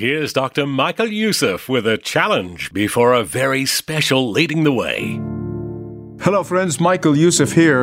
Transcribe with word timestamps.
Here's 0.00 0.32
Dr. 0.32 0.64
Michael 0.64 1.08
Youssef 1.08 1.68
with 1.68 1.86
a 1.86 1.98
challenge 1.98 2.72
before 2.72 3.12
a 3.12 3.22
very 3.22 3.66
special 3.66 4.30
Leading 4.30 4.64
the 4.64 4.72
Way. 4.72 5.20
Hello, 6.24 6.42
friends. 6.42 6.80
Michael 6.80 7.14
Youssef 7.14 7.52
here, 7.52 7.82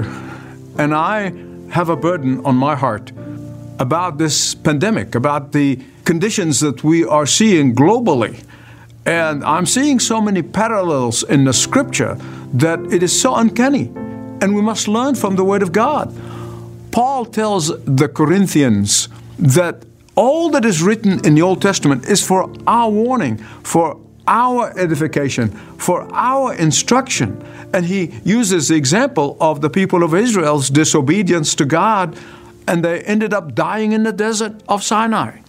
and 0.80 0.96
I 0.96 1.32
have 1.70 1.90
a 1.90 1.96
burden 1.96 2.44
on 2.44 2.56
my 2.56 2.76
heart 2.76 3.12
about 3.78 4.18
this 4.18 4.56
pandemic, 4.56 5.14
about 5.14 5.52
the 5.52 5.80
conditions 6.06 6.60
that 6.62 6.84
we 6.84 7.06
are 7.06 7.28
seeing 7.28 7.76
globally. 7.76 8.44
And 9.06 9.44
I'm 9.44 9.68
seeing 9.68 10.00
so 10.00 10.20
many 10.20 10.42
parallels 10.42 11.22
in 11.22 11.44
the 11.44 11.54
scripture 11.54 12.18
that 12.52 12.80
it 12.92 13.04
is 13.04 13.22
so 13.22 13.36
uncanny, 13.36 13.92
and 14.42 14.56
we 14.56 14.64
must 14.64 14.88
learn 14.88 15.14
from 15.14 15.36
the 15.36 15.44
Word 15.44 15.62
of 15.62 15.72
God. 15.72 16.12
Paul 16.90 17.26
tells 17.26 17.68
the 17.86 18.10
Corinthians 18.10 19.08
that 19.38 19.84
all 20.18 20.50
that 20.50 20.66
is 20.66 20.82
written 20.82 21.26
in 21.26 21.36
the 21.36 21.44
Old 21.44 21.62
Testament 21.62 22.06
is 22.10 22.26
for 22.26 22.52
our 22.66 22.90
warning, 22.90 23.38
for 23.64 24.02
our 24.28 24.78
edification, 24.78 25.50
for 25.78 26.12
our 26.12 26.54
instruction. 26.56 27.42
And 27.72 27.86
he 27.86 28.20
uses 28.26 28.68
the 28.68 28.76
example 28.76 29.38
of 29.40 29.62
the 29.62 29.70
people 29.70 30.04
of 30.04 30.16
Israel's 30.16 30.70
disobedience 30.70 31.54
to 31.56 31.66
God, 31.66 32.18
and 32.68 32.84
they 32.84 33.02
ended 33.02 33.32
up 33.32 33.54
dying 33.54 33.92
in 33.92 34.04
the 34.04 34.12
desert 34.12 34.62
of 34.68 34.84
Sinai. 34.84 35.40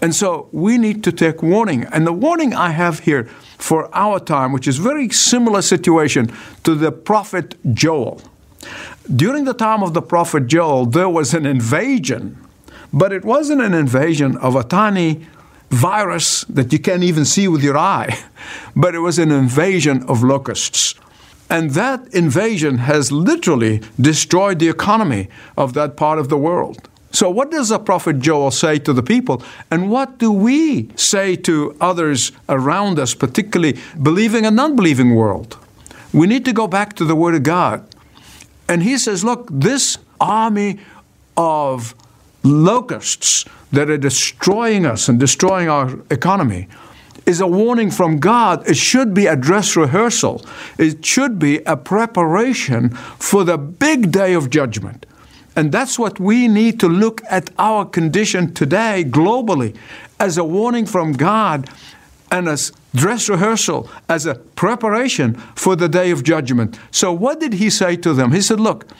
And 0.00 0.14
so 0.14 0.48
we 0.52 0.78
need 0.78 1.02
to 1.04 1.12
take 1.12 1.42
warning. 1.42 1.84
And 1.84 2.06
the 2.06 2.12
warning 2.12 2.54
I 2.54 2.70
have 2.70 3.00
here 3.00 3.24
for 3.58 3.92
our 3.92 4.20
time, 4.20 4.52
which 4.52 4.68
is 4.68 4.78
very 4.78 5.08
similar 5.08 5.60
situation 5.60 6.32
to 6.62 6.76
the 6.76 6.92
prophet 6.92 7.56
Joel. 7.74 8.22
During 9.14 9.44
the 9.44 9.54
time 9.54 9.82
of 9.82 9.92
the 9.92 10.02
prophet 10.02 10.46
Joel, 10.46 10.86
there 10.86 11.08
was 11.08 11.34
an 11.34 11.46
invasion 11.46 12.43
but 12.94 13.12
it 13.12 13.24
wasn't 13.24 13.60
an 13.60 13.74
invasion 13.74 14.36
of 14.36 14.54
a 14.54 14.62
tiny 14.62 15.26
virus 15.70 16.44
that 16.44 16.72
you 16.72 16.78
can't 16.78 17.02
even 17.02 17.24
see 17.24 17.48
with 17.48 17.62
your 17.62 17.76
eye, 17.76 18.16
but 18.76 18.94
it 18.94 19.00
was 19.00 19.18
an 19.18 19.32
invasion 19.32 20.04
of 20.04 20.22
locusts. 20.22 20.94
And 21.50 21.72
that 21.72 22.06
invasion 22.14 22.78
has 22.78 23.10
literally 23.10 23.82
destroyed 24.00 24.60
the 24.60 24.68
economy 24.68 25.28
of 25.56 25.74
that 25.74 25.96
part 25.96 26.20
of 26.20 26.28
the 26.28 26.38
world. 26.38 26.88
So, 27.10 27.28
what 27.28 27.50
does 27.50 27.68
the 27.68 27.78
prophet 27.78 28.20
Joel 28.20 28.50
say 28.50 28.78
to 28.78 28.92
the 28.92 29.02
people? 29.02 29.42
And 29.70 29.90
what 29.90 30.18
do 30.18 30.32
we 30.32 30.88
say 30.96 31.36
to 31.36 31.76
others 31.80 32.32
around 32.48 32.98
us, 32.98 33.14
particularly 33.14 33.78
believing 34.00 34.46
and 34.46 34.56
non 34.56 34.74
believing 34.74 35.14
world? 35.14 35.58
We 36.12 36.26
need 36.26 36.44
to 36.44 36.52
go 36.52 36.66
back 36.66 36.94
to 36.94 37.04
the 37.04 37.14
Word 37.14 37.34
of 37.34 37.42
God. 37.42 37.84
And 38.68 38.82
he 38.82 38.98
says, 38.98 39.24
Look, 39.24 39.48
this 39.50 39.98
army 40.20 40.78
of 41.36 41.94
locusts 42.44 43.44
that 43.72 43.90
are 43.90 43.98
destroying 43.98 44.86
us 44.86 45.08
and 45.08 45.18
destroying 45.18 45.68
our 45.68 45.98
economy 46.10 46.68
is 47.26 47.40
a 47.40 47.46
warning 47.46 47.90
from 47.90 48.18
God. 48.18 48.68
It 48.68 48.76
should 48.76 49.14
be 49.14 49.26
a 49.26 49.34
dress 49.34 49.76
rehearsal. 49.76 50.44
It 50.78 51.04
should 51.04 51.38
be 51.38 51.58
a 51.64 51.76
preparation 51.76 52.90
for 52.90 53.44
the 53.44 53.56
big 53.56 54.12
day 54.12 54.34
of 54.34 54.50
judgment. 54.50 55.06
And 55.56 55.72
that's 55.72 55.98
what 55.98 56.20
we 56.20 56.48
need 56.48 56.80
to 56.80 56.88
look 56.88 57.22
at 57.30 57.50
our 57.58 57.84
condition 57.84 58.52
today 58.52 59.04
globally 59.06 59.76
as 60.20 60.36
a 60.36 60.44
warning 60.44 60.84
from 60.84 61.12
God 61.12 61.70
and 62.30 62.48
as 62.48 62.72
dress 62.94 63.28
rehearsal, 63.28 63.88
as 64.08 64.26
a 64.26 64.34
preparation 64.34 65.34
for 65.54 65.76
the 65.76 65.88
day 65.88 66.10
of 66.10 66.24
judgment. 66.24 66.78
So, 66.90 67.12
what 67.12 67.38
did 67.38 67.54
he 67.54 67.70
say 67.70 67.96
to 67.96 68.12
them? 68.12 68.32
He 68.32 68.40
said, 68.40 68.58
Look, 68.58 68.90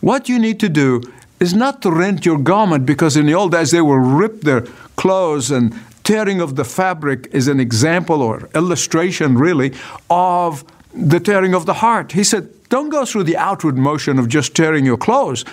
what 0.00 0.28
you 0.28 0.38
need 0.38 0.60
to 0.60 0.68
do 0.68 1.02
is 1.40 1.54
not 1.54 1.82
to 1.82 1.90
rent 1.90 2.24
your 2.24 2.38
garment 2.38 2.86
because 2.86 3.16
in 3.16 3.26
the 3.26 3.34
old 3.34 3.52
days 3.52 3.70
they 3.70 3.80
will 3.80 3.98
rip 3.98 4.42
their 4.42 4.62
clothes 4.96 5.50
and 5.50 5.74
tearing 6.04 6.40
of 6.40 6.56
the 6.56 6.64
fabric 6.64 7.28
is 7.32 7.48
an 7.48 7.58
example 7.58 8.22
or 8.22 8.48
illustration 8.54 9.36
really 9.36 9.72
of 10.10 10.64
the 10.94 11.18
tearing 11.18 11.54
of 11.54 11.66
the 11.66 11.74
heart. 11.74 12.12
He 12.12 12.22
said, 12.22 12.48
don't 12.68 12.88
go 12.88 13.04
through 13.04 13.24
the 13.24 13.36
outward 13.36 13.76
motion 13.76 14.18
of 14.18 14.28
just 14.28 14.54
tearing 14.54 14.84
your 14.84 14.96
clothes. 14.96 15.44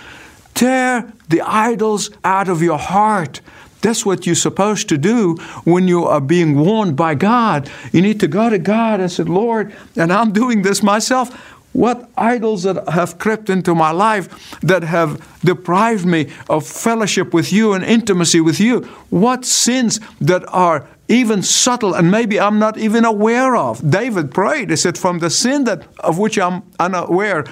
Tear 0.54 1.12
the 1.30 1.42
idols 1.42 2.10
out 2.24 2.50
of 2.50 2.62
your 2.62 2.78
heart. 2.78 3.42
That's 3.82 4.06
what 4.06 4.26
you're 4.26 4.36
supposed 4.36 4.90
to 4.90 4.98
do 4.98 5.36
when 5.64 5.88
you 5.88 6.06
are 6.06 6.22
being 6.22 6.60
warned 6.60 6.96
by 6.96 7.16
God. 7.16 7.70
You 7.92 8.02
need 8.02 8.20
to 8.20 8.28
go 8.28 8.50
to 8.50 8.60
God 8.60 9.00
and 9.00 9.12
say, 9.12 9.24
Lord, 9.24 9.74
and 9.96 10.14
I'm 10.14 10.32
doing 10.32 10.62
this 10.62 10.84
myself. 10.84 11.58
What 11.74 12.10
idols 12.18 12.64
that 12.64 12.90
have 12.90 13.18
crept 13.18 13.50
into 13.50 13.74
my 13.74 13.92
life 13.92 14.60
that 14.62 14.84
have 14.84 15.26
deprived 15.40 16.06
me 16.06 16.30
of 16.50 16.68
fellowship 16.68 17.34
with 17.34 17.54
you 17.54 17.74
and 17.74 17.84
intimacy 17.84 18.42
with 18.42 18.60
you? 18.60 18.82
What 19.10 19.46
sins 19.46 20.00
that 20.20 20.44
are 20.50 20.88
even 21.08 21.42
subtle 21.44 21.94
and 21.94 22.12
maybe 22.12 22.40
I'm 22.40 22.60
not 22.60 22.78
even 22.78 23.06
aware 23.06 23.56
of? 23.56 23.90
David 23.90 24.32
prayed. 24.32 24.70
He 24.70 24.76
said, 24.76 24.98
From 24.98 25.20
the 25.20 25.30
sin 25.30 25.64
that 25.64 25.88
of 26.00 26.18
which 26.18 26.38
I'm 26.38 26.64
unaware, 26.80 27.46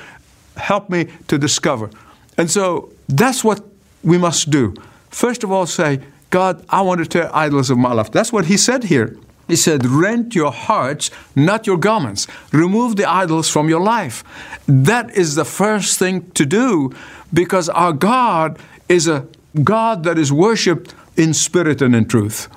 help 0.57 0.89
me 0.89 1.07
to 1.27 1.37
discover. 1.37 1.89
And 2.37 2.51
so 2.51 2.91
that's 3.07 3.43
what 3.43 3.63
we 4.03 4.17
must 4.17 4.49
do. 4.49 4.73
First 5.09 5.43
of 5.43 5.51
all, 5.51 5.65
say, 5.65 6.01
God, 6.29 6.63
I 6.69 6.81
want 6.81 6.99
to 6.99 7.05
tear 7.05 7.35
idols 7.35 7.69
of 7.69 7.77
my 7.77 7.93
life. 7.93 8.11
That's 8.11 8.31
what 8.31 8.45
he 8.45 8.57
said 8.57 8.85
here. 8.85 9.17
He 9.49 9.55
said, 9.55 9.85
Rent 9.85 10.35
your 10.35 10.51
hearts, 10.51 11.09
not 11.35 11.65
your 11.65 11.77
garments. 11.77 12.27
Remove 12.53 12.95
the 12.95 13.09
idols 13.09 13.49
from 13.49 13.67
your 13.67 13.81
life. 13.81 14.23
That 14.67 15.09
is 15.17 15.33
the 15.33 15.43
first 15.43 15.97
thing 15.97 16.29
to 16.31 16.45
do 16.45 16.93
because 17.33 17.67
our 17.67 17.91
God 17.91 18.59
is 18.87 19.07
a 19.07 19.27
God 19.63 20.03
that 20.03 20.19
is 20.19 20.31
worshiped 20.31 20.93
in 21.17 21.33
spirit 21.33 21.81
and 21.81 21.95
in 21.95 22.07
truth. 22.07 22.47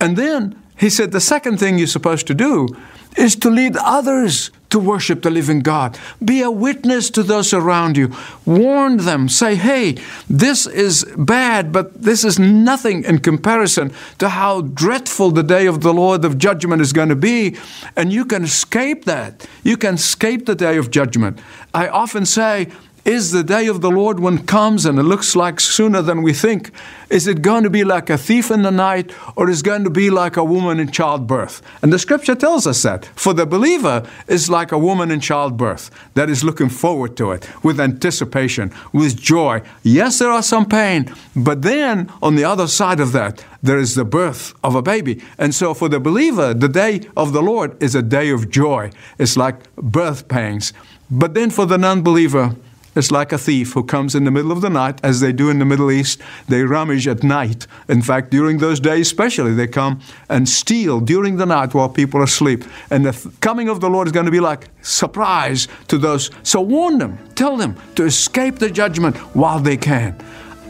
And 0.00 0.16
then 0.16 0.60
he 0.78 0.88
said, 0.88 1.12
The 1.12 1.20
second 1.20 1.58
thing 1.58 1.76
you're 1.76 1.86
supposed 1.86 2.26
to 2.28 2.34
do 2.34 2.68
is 3.16 3.36
to 3.36 3.50
lead 3.50 3.76
others 3.76 4.50
to 4.70 4.78
worship 4.78 5.22
the 5.22 5.30
living 5.30 5.60
God. 5.60 5.98
Be 6.22 6.42
a 6.42 6.50
witness 6.50 7.10
to 7.10 7.22
those 7.22 7.54
around 7.54 7.96
you. 7.96 8.14
Warn 8.44 8.98
them. 8.98 9.28
Say, 9.28 9.54
hey, 9.54 9.96
this 10.28 10.66
is 10.66 11.04
bad, 11.16 11.72
but 11.72 12.02
this 12.02 12.24
is 12.24 12.38
nothing 12.38 13.04
in 13.04 13.20
comparison 13.20 13.92
to 14.18 14.28
how 14.28 14.60
dreadful 14.60 15.30
the 15.30 15.42
day 15.42 15.66
of 15.66 15.80
the 15.80 15.94
Lord 15.94 16.24
of 16.24 16.38
judgment 16.38 16.82
is 16.82 16.92
going 16.92 17.08
to 17.08 17.16
be. 17.16 17.56
And 17.96 18.12
you 18.12 18.24
can 18.24 18.44
escape 18.44 19.04
that. 19.06 19.48
You 19.62 19.76
can 19.76 19.94
escape 19.94 20.46
the 20.46 20.54
day 20.54 20.76
of 20.76 20.90
judgment. 20.90 21.38
I 21.72 21.88
often 21.88 22.26
say, 22.26 22.68
is 23.04 23.32
the 23.32 23.42
day 23.42 23.66
of 23.66 23.80
the 23.80 23.90
Lord 23.90 24.20
when 24.20 24.46
comes 24.46 24.84
and 24.84 24.98
it 24.98 25.04
looks 25.04 25.34
like 25.34 25.60
sooner 25.60 26.02
than 26.02 26.22
we 26.22 26.32
think? 26.32 26.70
Is 27.10 27.26
it 27.26 27.40
going 27.40 27.62
to 27.62 27.70
be 27.70 27.84
like 27.84 28.10
a 28.10 28.18
thief 28.18 28.50
in 28.50 28.62
the 28.62 28.70
night 28.70 29.12
or 29.34 29.48
is 29.48 29.60
it 29.60 29.64
going 29.64 29.84
to 29.84 29.90
be 29.90 30.10
like 30.10 30.36
a 30.36 30.44
woman 30.44 30.78
in 30.78 30.90
childbirth? 30.90 31.62
And 31.82 31.92
the 31.92 31.98
scripture 31.98 32.34
tells 32.34 32.66
us 32.66 32.82
that. 32.82 33.06
For 33.16 33.32
the 33.32 33.46
believer 33.46 34.06
is 34.26 34.50
like 34.50 34.72
a 34.72 34.78
woman 34.78 35.10
in 35.10 35.20
childbirth 35.20 35.90
that 36.14 36.28
is 36.28 36.44
looking 36.44 36.68
forward 36.68 37.16
to 37.16 37.32
it 37.32 37.48
with 37.64 37.80
anticipation, 37.80 38.72
with 38.92 39.16
joy. 39.16 39.62
Yes, 39.82 40.18
there 40.18 40.30
are 40.30 40.42
some 40.42 40.66
pain, 40.66 41.14
but 41.34 41.62
then 41.62 42.12
on 42.20 42.36
the 42.36 42.44
other 42.44 42.66
side 42.66 43.00
of 43.00 43.12
that, 43.12 43.44
there 43.62 43.78
is 43.78 43.94
the 43.94 44.04
birth 44.04 44.54
of 44.62 44.74
a 44.74 44.82
baby. 44.82 45.22
And 45.38 45.54
so 45.54 45.74
for 45.74 45.88
the 45.88 46.00
believer, 46.00 46.54
the 46.54 46.68
day 46.68 47.02
of 47.16 47.32
the 47.32 47.42
Lord 47.42 47.82
is 47.82 47.94
a 47.94 48.02
day 48.02 48.30
of 48.30 48.50
joy. 48.50 48.90
It's 49.18 49.36
like 49.36 49.74
birth 49.76 50.28
pangs. 50.28 50.72
But 51.10 51.34
then 51.34 51.50
for 51.50 51.64
the 51.64 51.78
non 51.78 52.02
believer, 52.02 52.54
it's 52.98 53.10
like 53.12 53.32
a 53.32 53.38
thief 53.38 53.72
who 53.72 53.84
comes 53.84 54.14
in 54.14 54.24
the 54.24 54.30
middle 54.30 54.50
of 54.50 54.60
the 54.60 54.68
night, 54.68 55.00
as 55.04 55.20
they 55.20 55.32
do 55.32 55.48
in 55.50 55.58
the 55.58 55.64
Middle 55.64 55.90
East. 55.90 56.20
They 56.48 56.62
rummage 56.62 57.06
at 57.06 57.22
night. 57.22 57.66
In 57.88 58.02
fact, 58.02 58.30
during 58.30 58.58
those 58.58 58.80
days, 58.80 59.06
especially, 59.06 59.54
they 59.54 59.68
come 59.68 60.00
and 60.28 60.48
steal 60.48 61.00
during 61.00 61.36
the 61.36 61.46
night 61.46 61.74
while 61.74 61.88
people 61.88 62.20
are 62.20 62.24
asleep. 62.24 62.64
And 62.90 63.06
the 63.06 63.12
th- 63.12 63.40
coming 63.40 63.68
of 63.68 63.80
the 63.80 63.88
Lord 63.88 64.08
is 64.08 64.12
going 64.12 64.26
to 64.26 64.32
be 64.32 64.40
like 64.40 64.68
surprise 64.82 65.68
to 65.86 65.96
those. 65.96 66.30
So 66.42 66.60
warn 66.60 66.98
them, 66.98 67.18
tell 67.34 67.56
them 67.56 67.76
to 67.94 68.04
escape 68.04 68.58
the 68.58 68.70
judgment 68.70 69.16
while 69.34 69.60
they 69.60 69.76
can. 69.76 70.16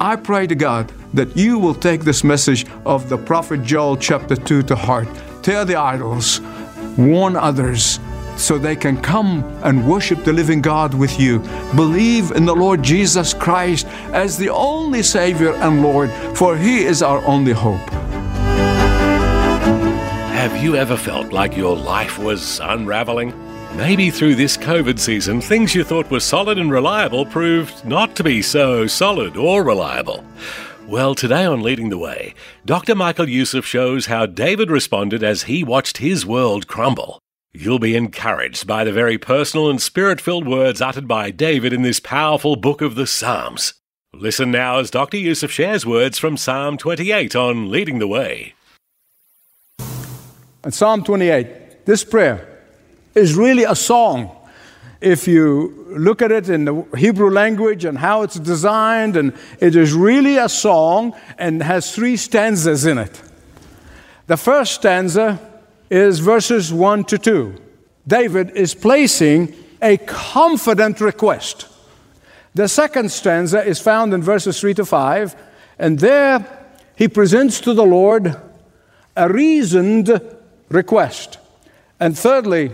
I 0.01 0.17
pray 0.17 0.47
to 0.47 0.55
God 0.55 0.93
that 1.15 1.37
you 1.37 1.59
will 1.59 1.75
take 1.75 2.03
this 2.03 2.23
message 2.23 2.67
of 2.85 3.09
the 3.09 3.17
prophet 3.19 3.63
Joel, 3.63 3.97
chapter 3.97 4.37
2, 4.37 4.63
to 4.65 4.77
heart. 4.77 5.09
Tear 5.43 5.65
the 5.65 5.77
idols, 5.77 6.41
warn 6.97 7.37
others 7.37 7.99
so 8.39 8.57
they 8.59 8.77
can 8.77 9.01
come 9.01 9.45
and 9.63 9.87
worship 9.87 10.25
the 10.25 10.33
living 10.33 10.61
God 10.61 10.95
with 10.95 11.19
you. 11.19 11.41
Believe 11.75 12.31
in 12.31 12.45
the 12.45 12.55
Lord 12.55 12.83
Jesus 12.83 13.35
Christ 13.35 13.87
as 14.13 14.39
the 14.39 14.49
only 14.49 15.03
Savior 15.03 15.55
and 15.55 15.83
Lord, 15.83 16.11
for 16.37 16.57
He 16.57 16.85
is 16.85 17.03
our 17.03 17.25
only 17.25 17.53
hope. 17.53 17.89
Have 20.39 20.63
you 20.63 20.77
ever 20.77 20.97
felt 20.97 21.33
like 21.33 21.57
your 21.57 21.77
life 21.77 22.19
was 22.19 22.61
unraveling? 22.61 23.35
Maybe 23.77 24.11
through 24.11 24.37
this 24.37 24.57
COVID 24.57 24.99
season, 24.99 25.41
things 25.41 25.75
you 25.75 25.85
thought 25.85 26.11
were 26.11 26.21
solid 26.21 26.59
and 26.59 26.71
reliable 26.71 27.27
proved 27.27 27.85
not 27.85 28.17
to 28.17 28.25
be 28.25 28.41
so 28.41 28.87
solid 28.87 29.37
or 29.37 29.63
reliable. 29.63 30.25
Well, 30.87 31.15
today 31.15 31.45
on 31.45 31.63
Leading 31.63 31.91
the 31.91 31.99
Way, 31.99 32.35
Dr. 32.65 32.95
Michael 32.95 33.29
Youssef 33.29 33.67
shows 33.67 34.07
how 34.07 34.25
David 34.25 34.71
responded 34.71 35.23
as 35.23 35.43
he 35.43 35.63
watched 35.63 35.99
his 35.99 36.25
world 36.25 36.67
crumble. 36.67 37.21
You'll 37.61 37.81
be 37.81 37.97
encouraged 37.97 38.69
by 38.69 38.85
the 38.85 38.93
very 38.93 39.19
personal 39.19 39.69
and 39.69 39.83
spirit 39.83 40.21
filled 40.21 40.47
words 40.47 40.81
uttered 40.81 41.09
by 41.09 41.33
David 41.33 41.73
in 41.73 41.83
this 41.83 41.99
powerful 41.99 42.55
book 42.55 42.81
of 42.81 42.95
the 42.95 43.05
Psalms. 43.05 43.75
Listen 44.15 44.53
now 44.53 44.79
as 44.79 44.93
Dr. 44.93 45.17
Youssef 45.17 45.51
shares 45.51 45.85
words 45.85 46.19
from 46.19 46.37
Psalm 46.37 46.79
28 46.79 47.35
on 47.35 47.69
Leading 47.69 47.99
the 47.99 48.07
Way. 48.07 48.55
And 50.63 50.73
Psalm 50.73 51.03
28, 51.03 51.85
this 51.85 52.05
prayer 52.05 52.61
is 53.17 53.35
really 53.35 53.65
a 53.65 53.75
song. 53.75 54.31
If 55.01 55.27
you 55.27 55.85
look 55.89 56.23
at 56.23 56.31
it 56.31 56.49
in 56.49 56.65
the 56.65 56.87
Hebrew 56.97 57.29
language 57.29 57.85
and 57.85 57.99
how 57.99 58.23
it's 58.23 58.39
designed, 58.39 59.17
and 59.17 59.37
it 59.59 59.75
is 59.75 59.93
really 59.95 60.37
a 60.37 60.49
song 60.49 61.13
and 61.39 61.61
has 61.65 61.93
three 61.93 62.17
stanzas 62.17 62.87
in 62.87 62.99
it. 62.99 63.21
The 64.29 64.37
first 64.37 64.75
stanza 64.75 65.48
is 65.91 66.19
verses 66.19 66.73
1 66.73 67.05
to 67.05 67.19
2. 67.19 67.55
David 68.07 68.51
is 68.51 68.75
placing 68.75 69.55
a 69.81 69.97
confident 69.99 71.01
request. 71.01 71.67
The 72.55 72.69
second 72.69 73.11
stanza 73.11 73.65
is 73.65 73.81
found 73.81 74.13
in 74.13 74.23
verses 74.23 74.61
3 74.61 74.75
to 74.75 74.85
5, 74.85 75.37
and 75.79 75.99
there 75.99 76.45
he 76.97 77.07
presents 77.07 77.61
to 77.61 77.75
the 77.75 77.85
Lord 77.85 78.35
a 79.17 79.29
reasoned 79.29 80.21
request. 80.69 81.39
And 82.01 82.19
thirdly, 82.19 82.73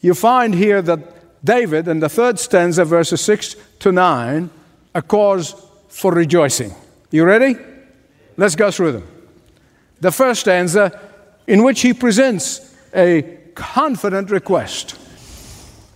you 0.00 0.14
find 0.14 0.54
here 0.54 0.82
that 0.82 1.44
David, 1.44 1.88
in 1.88 2.00
the 2.00 2.08
third 2.08 2.38
stanza, 2.38 2.84
verses 2.84 3.20
6 3.20 3.56
to 3.80 3.92
9, 3.92 4.50
a 4.94 5.02
cause 5.02 5.54
for 5.88 6.12
rejoicing. 6.12 6.74
You 7.10 7.24
ready? 7.24 7.56
Let's 8.36 8.56
go 8.56 8.70
through 8.70 8.92
them. 8.92 9.08
The 10.00 10.12
first 10.12 10.42
stanza, 10.42 10.98
in 11.46 11.62
which 11.62 11.80
he 11.80 11.92
presents 11.92 12.74
a 12.94 13.22
confident 13.54 14.30
request. 14.30 14.96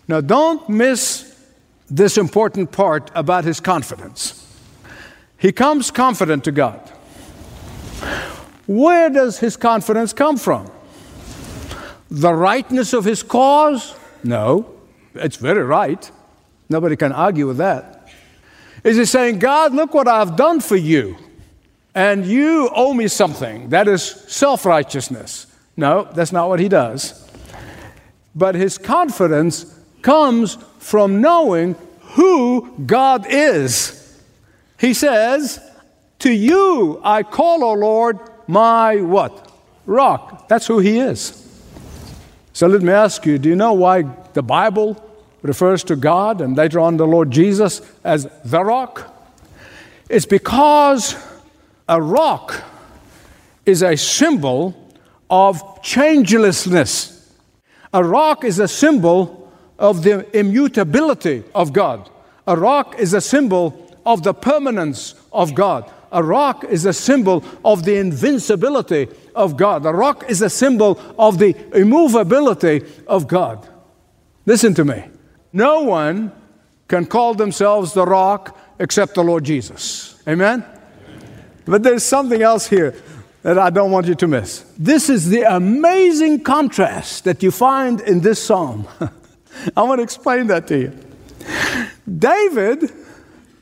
Now, 0.07 0.21
don't 0.21 0.69
miss 0.69 1.35
this 1.91 2.19
important 2.19 2.73
part 2.73 3.11
about 3.15 3.45
his 3.45 3.61
confidence. 3.61 4.41
He 5.39 5.53
comes 5.53 5.91
confident 5.91 6.45
to 6.45 6.53
God. 6.53 6.81
Where 8.67 9.11
does 9.11 9.39
his 9.39 9.57
confidence 9.57 10.13
come 10.13 10.37
from? 10.37 10.71
The 12.11 12.33
rightness 12.33 12.93
of 12.93 13.05
his 13.05 13.23
cause? 13.23 13.95
No. 14.23 14.75
It's 15.15 15.37
very 15.37 15.63
right. 15.63 16.11
Nobody 16.69 16.97
can 16.97 17.13
argue 17.13 17.47
with 17.47 17.59
that. 17.59 18.09
Is 18.83 18.97
he 18.97 19.05
saying, 19.05 19.39
God, 19.39 19.75
look 19.75 19.95
what 19.95 20.09
I've 20.09 20.37
done 20.37 20.61
for 20.61 20.77
you, 20.77 21.17
and 21.95 22.27
you 22.27 22.71
owe 22.75 22.93
me 22.93 23.09
something? 23.09 23.69
That 23.71 23.89
is 23.89 24.03
self 24.03 24.67
righteousness. 24.67 25.47
No, 25.77 26.09
that's 26.13 26.33
not 26.33 26.49
what 26.49 26.61
he 26.61 26.69
does. 26.69 27.21
But 28.35 28.55
his 28.55 28.79
confidence 28.79 29.67
comes 30.03 30.59
from 30.79 31.21
knowing 31.21 31.77
who 32.01 32.75
God 32.85 33.27
is. 33.29 34.01
He 34.79 34.95
says, 34.95 35.61
To 36.21 36.33
you 36.33 37.01
I 37.03 37.23
call, 37.23 37.65
O 37.65 37.75
Lord, 37.75 38.19
my 38.47 38.97
what? 38.97 39.53
Rock. 39.87 40.49
That's 40.49 40.67
who 40.67 40.79
he 40.79 40.99
is. 40.99 41.41
So 42.53 42.67
let 42.69 42.83
me 42.83 42.93
ask 42.93 43.27
you 43.27 43.39
do 43.39 43.49
you 43.49 43.57
know 43.57 43.73
why 43.73 44.03
the 44.33 44.43
Bible 44.43 45.03
refers 45.43 45.83
to 45.85 45.97
God 45.97 46.41
and 46.41 46.57
later 46.57 46.81
on 46.81 46.97
the 46.97 47.07
Lord 47.07 47.31
Jesus 47.31 47.83
as 48.05 48.29
the 48.45 48.65
rock? 48.65 49.13
It's 50.09 50.27
because 50.27 51.17
a 51.89 52.01
rock 52.01 52.63
is 53.67 53.83
a 53.83 53.97
symbol 53.97 54.75
of 55.31 55.83
changelessness. 55.83 57.29
A 57.93 58.03
rock 58.03 58.45
is 58.45 58.59
a 58.59 58.69
symbol 58.69 59.53
of 59.79 60.03
the 60.03 60.27
immutability 60.37 61.45
of 61.55 61.73
God. 61.73 62.11
A 62.47 62.57
rock 62.57 62.99
is 62.99 63.15
a 63.15 63.21
symbol 63.21 63.91
of 64.05 64.23
the 64.23 64.35
permanence 64.35 65.15
of 65.33 65.55
God. 65.55 65.91
A 66.13 66.23
rock 66.23 66.65
is 66.65 66.87
a 66.87 66.93
symbol 66.93 67.45
of 67.65 67.85
the 67.85 67.97
invincibility 67.97 69.09
of 69.35 69.57
God. 69.57 69.85
A 69.85 69.93
rock 69.93 70.25
is 70.29 70.43
a 70.43 70.51
symbol 70.51 71.01
of 71.19 71.39
the 71.39 71.57
immovability 71.77 72.83
of 73.07 73.27
God. 73.27 73.69
Listen 74.47 74.75
to 74.75 74.85
me. 74.85 75.05
No 75.53 75.83
one 75.83 76.33
can 76.89 77.07
call 77.07 77.35
themselves 77.35 77.95
the 77.95 78.05
rock 78.05 78.57
except 78.79 79.15
the 79.15 79.25
Lord 79.25 79.45
Jesus. 79.45 80.23
Amen? 80.29 80.65
But 81.67 81.83
there's 81.83 82.05
something 82.05 82.43
else 82.43 82.67
here 82.67 82.95
that 83.43 83.59
I 83.59 83.71
don't 83.71 83.91
want 83.91 84.07
you 84.07 84.15
to 84.15 84.27
miss. 84.27 84.65
This 84.79 85.11
is 85.11 85.29
the 85.29 85.43
amazing 85.43 86.43
contrast 86.43 87.25
that 87.25 87.43
you 87.43 87.51
find 87.51 88.01
in 88.01 88.21
this 88.21 88.43
psalm. 88.43 88.89
I 89.77 89.83
want 89.83 89.99
to 89.99 90.03
explain 90.03 90.47
that 90.49 90.67
to 90.69 90.79
you. 90.79 90.99
David 92.07 92.91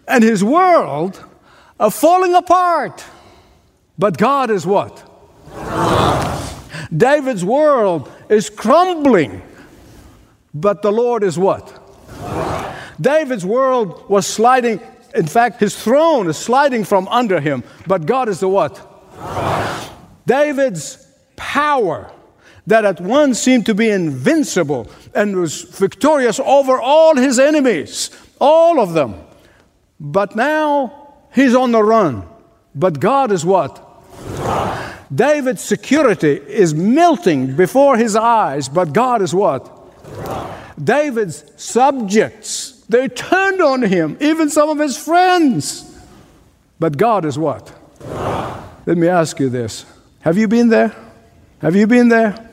and 0.06 0.22
his 0.22 0.42
world 0.42 1.24
are 1.78 1.90
falling 1.90 2.34
apart, 2.34 3.04
but 3.98 4.16
God 4.18 4.50
is 4.50 4.66
what? 4.66 5.08
David's 6.96 7.44
world 7.44 8.10
is 8.28 8.50
crumbling, 8.50 9.42
but 10.54 10.82
the 10.82 10.92
Lord 10.92 11.24
is 11.24 11.38
what? 11.38 11.78
David's 13.00 13.44
world 13.44 14.08
was 14.08 14.26
sliding. 14.26 14.80
In 15.14 15.26
fact, 15.26 15.60
his 15.60 15.80
throne 15.80 16.28
is 16.28 16.36
sliding 16.36 16.84
from 16.84 17.08
under 17.08 17.40
him, 17.40 17.64
but 17.86 18.06
God 18.06 18.28
is 18.28 18.40
the 18.40 18.48
what? 18.48 18.88
David's 20.26 21.06
power 21.36 22.10
that 22.66 22.84
at 22.84 23.00
once 23.00 23.40
seemed 23.40 23.66
to 23.66 23.74
be 23.74 23.90
invincible 23.90 24.90
and 25.14 25.36
was 25.36 25.62
victorious 25.62 26.38
over 26.40 26.80
all 26.80 27.16
his 27.16 27.38
enemies, 27.38 28.10
all 28.40 28.80
of 28.80 28.92
them. 28.92 29.14
But 29.98 30.36
now 30.36 31.14
he's 31.34 31.54
on 31.54 31.72
the 31.72 31.82
run. 31.82 32.26
But 32.74 33.00
God 33.00 33.32
is 33.32 33.44
what? 33.44 33.88
David's 35.14 35.62
security 35.62 36.32
is 36.32 36.72
melting 36.72 37.54
before 37.54 37.96
his 37.96 38.16
eyes, 38.16 38.68
but 38.68 38.92
God 38.92 39.20
is 39.20 39.34
what? 39.34 39.78
David's 40.82 41.44
subjects, 41.56 42.71
they 42.92 43.08
turned 43.08 43.60
on 43.60 43.82
him, 43.82 44.16
even 44.20 44.50
some 44.50 44.68
of 44.68 44.78
his 44.78 44.96
friends. 44.96 45.88
But 46.78 46.96
God 46.96 47.24
is 47.24 47.38
what? 47.38 47.72
Let 48.86 48.98
me 48.98 49.08
ask 49.08 49.38
you 49.40 49.48
this 49.48 49.84
Have 50.20 50.38
you 50.38 50.48
been 50.48 50.68
there? 50.68 50.94
Have 51.60 51.76
you 51.76 51.86
been 51.86 52.08
there? 52.08 52.48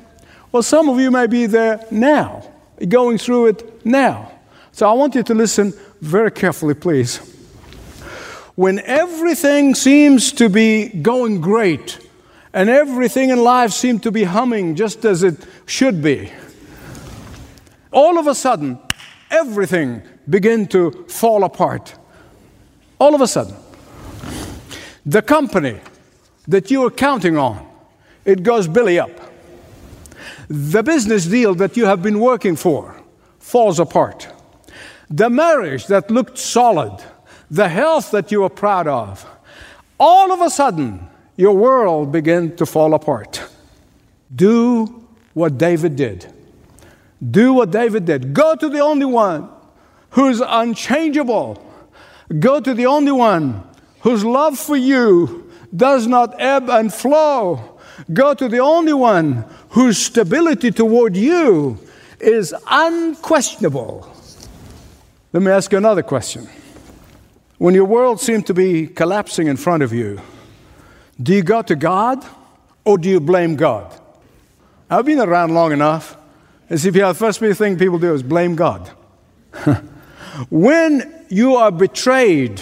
Well, 0.51 0.63
some 0.63 0.89
of 0.89 1.00
you 1.00 1.12
may 1.12 1.27
be 1.27 1.46
there 1.46 1.86
now, 1.91 2.43
going 2.88 3.17
through 3.17 3.48
it 3.48 3.86
now. 3.86 4.31
So 4.72 4.89
I 4.89 4.93
want 4.93 5.15
you 5.15 5.24
to 5.24 5.34
listen 5.34 5.74
very 6.01 6.31
carefully, 6.31 6.74
please. 6.74 7.17
When 8.55 8.79
everything 8.79 9.74
seems 9.75 10.31
to 10.34 10.50
be 10.50 10.89
going 10.89 11.41
great 11.41 12.00
and 12.53 12.69
everything 12.69 13.29
in 13.29 13.43
life 13.43 13.72
seems 13.72 14.01
to 14.01 14.12
be 14.12 14.24
humming 14.24 14.75
just 14.75 15.05
as 15.05 15.24
it 15.24 15.46
should 15.65 16.01
be, 16.01 16.31
all 17.91 18.17
of 18.17 18.27
a 18.27 18.36
sudden, 18.36 18.79
everything 19.31 20.01
begin 20.30 20.68
to 20.68 20.92
fall 21.08 21.44
apart. 21.44 21.96
All 23.00 23.16
of 23.16 23.22
a 23.22 23.28
sudden. 23.28 23.56
The 25.06 25.22
company 25.22 25.80
that 26.48 26.70
you 26.70 26.82
were 26.82 26.92
counting 26.92 27.38
on, 27.38 27.66
it 28.26 28.44
goes 28.44 28.68
belly 28.68 29.00
up. 29.00 29.12
The 30.48 30.84
business 30.84 31.26
deal 31.26 31.56
that 31.56 31.78
you 31.78 31.86
have 31.86 32.02
been 32.02 32.20
working 32.20 32.56
for 32.56 32.96
falls 33.40 33.80
apart. 33.80 34.28
The 35.10 35.30
marriage 35.30 35.88
that 35.88 36.12
looked 36.12 36.38
solid, 36.38 37.04
the 37.50 37.70
health 37.70 38.12
that 38.12 38.32
you 38.32 38.42
were 38.42 38.50
proud 38.50 38.88
of, 38.88 39.26
all 40.00 40.32
of 40.32 40.42
a 40.42 40.50
sudden, 40.50 41.08
your 41.36 41.56
world 41.56 42.12
began 42.12 42.56
to 42.58 42.66
fall 42.66 42.94
apart. 42.94 43.42
Do 44.36 45.06
what 45.34 45.58
David 45.58 45.96
did. 45.96 46.32
Do 47.32 47.54
what 47.54 47.72
David 47.72 48.06
did. 48.06 48.34
Go 48.34 48.56
to 48.56 48.70
the 48.70 48.80
only 48.80 49.06
one 49.06 49.50
who's 50.12 50.42
unchangeable. 50.42 51.66
Go 52.39 52.60
to 52.60 52.74
the 52.74 52.86
only 52.86 53.12
one 53.12 53.63
whose 54.01 54.24
love 54.24 54.58
for 54.58 54.75
you 54.75 55.51
does 55.75 56.08
not 56.08 56.39
ebb 56.39 56.70
and 56.70 56.94
flow. 56.94 57.80
Go 58.12 58.34
to 58.34 58.48
the 58.48 58.60
only 58.60 58.94
one 58.94 59.46
whose 59.70 59.98
stability 59.98 60.72
toward 60.72 61.16
you 61.16 61.80
is 62.20 62.54
unquestionable. 62.70 64.12
Let 65.32 65.44
me 65.44 65.51
ask 65.51 65.72
you 65.72 65.78
another 65.78 66.04
question. 66.04 66.50
When 67.58 67.75
your 67.75 67.86
world 67.86 68.20
seems 68.20 68.46
to 68.46 68.54
be 68.54 68.88
collapsing 68.88 69.48
in 69.48 69.58
front 69.58 69.84
of 69.84 69.94
you, 69.94 70.22
do 71.22 71.34
you 71.34 71.44
go 71.44 71.62
to 71.62 71.75
God 71.75 72.25
or 72.86 72.98
do 72.98 73.10
you 73.10 73.20
blame 73.20 73.56
God? 73.56 73.94
I've 74.89 75.06
been 75.06 75.20
around 75.20 75.54
long 75.54 75.72
enough. 75.72 76.18
And 76.70 76.80
see, 76.80 76.89
the 76.89 77.13
first 77.13 77.39
thing 77.39 77.78
people 77.78 78.00
do 78.00 78.13
is 78.13 78.24
blame 78.24 78.56
God. 78.56 78.89
when 80.50 81.25
you 81.29 81.55
are 81.55 81.72
betrayed 81.72 82.62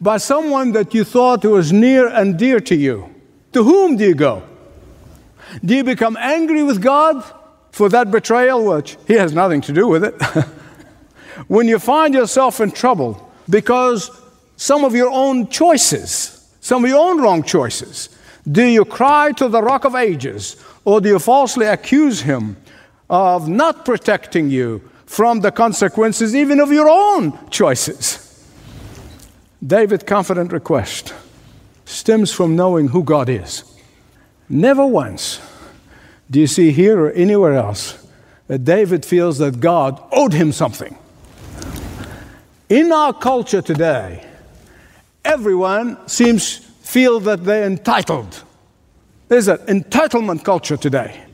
by 0.00 0.16
someone 0.18 0.72
that 0.72 0.94
you 0.94 1.04
thought 1.04 1.44
was 1.44 1.72
near 1.72 2.08
and 2.08 2.38
dear 2.38 2.60
to 2.60 2.74
you, 2.76 3.12
to 3.52 3.64
whom 3.64 3.96
do 3.96 4.04
you 4.04 4.14
go? 4.14 4.42
Do 5.64 5.74
you 5.74 5.82
become 5.82 6.16
angry 6.18 6.62
with 6.62 6.80
God 6.80 7.24
for 7.72 7.88
that 7.88 8.10
betrayal, 8.10 8.64
which 8.64 8.96
He 9.06 9.14
has 9.14 9.32
nothing 9.32 9.60
to 9.62 9.72
do 9.72 9.88
with 9.88 10.04
it? 10.04 10.14
when 11.48 11.66
you 11.66 11.78
find 11.78 12.14
yourself 12.14 12.60
in 12.60 12.70
trouble 12.70 13.30
because 13.48 14.10
some 14.56 14.84
of 14.84 14.94
your 14.94 15.10
own 15.10 15.48
choices, 15.48 16.52
some 16.60 16.84
of 16.84 16.90
your 16.90 17.10
own 17.10 17.20
wrong 17.20 17.42
choices, 17.42 18.10
do 18.50 18.64
you 18.64 18.84
cry 18.84 19.32
to 19.32 19.48
the 19.48 19.62
rock 19.62 19.84
of 19.84 19.94
ages 19.94 20.62
or 20.84 21.00
do 21.00 21.08
you 21.08 21.18
falsely 21.18 21.66
accuse 21.66 22.20
him 22.22 22.56
of 23.10 23.48
not 23.48 23.84
protecting 23.84 24.50
you 24.50 24.87
from 25.08 25.40
the 25.40 25.50
consequences 25.50 26.36
even 26.36 26.60
of 26.60 26.70
your 26.70 26.86
own 26.86 27.48
choices? 27.48 28.24
David's 29.66 30.04
confident 30.04 30.52
request 30.52 31.14
stems 31.86 32.30
from 32.30 32.54
knowing 32.54 32.88
who 32.88 33.02
God 33.02 33.30
is. 33.30 33.64
Never 34.50 34.86
once 34.86 35.40
do 36.30 36.38
you 36.38 36.46
see 36.46 36.72
here 36.72 37.00
or 37.00 37.10
anywhere 37.12 37.54
else 37.54 38.06
that 38.48 38.64
David 38.64 39.04
feels 39.04 39.38
that 39.38 39.60
God 39.60 39.98
owed 40.12 40.34
him 40.34 40.52
something. 40.52 40.96
In 42.68 42.92
our 42.92 43.14
culture 43.14 43.62
today, 43.62 44.26
everyone 45.24 46.06
seems 46.06 46.58
feel 46.82 47.18
that 47.20 47.44
they're 47.44 47.64
entitled. 47.64 48.44
There's 49.28 49.48
an 49.48 49.58
entitlement 49.68 50.44
culture 50.44 50.76
today. 50.76 51.27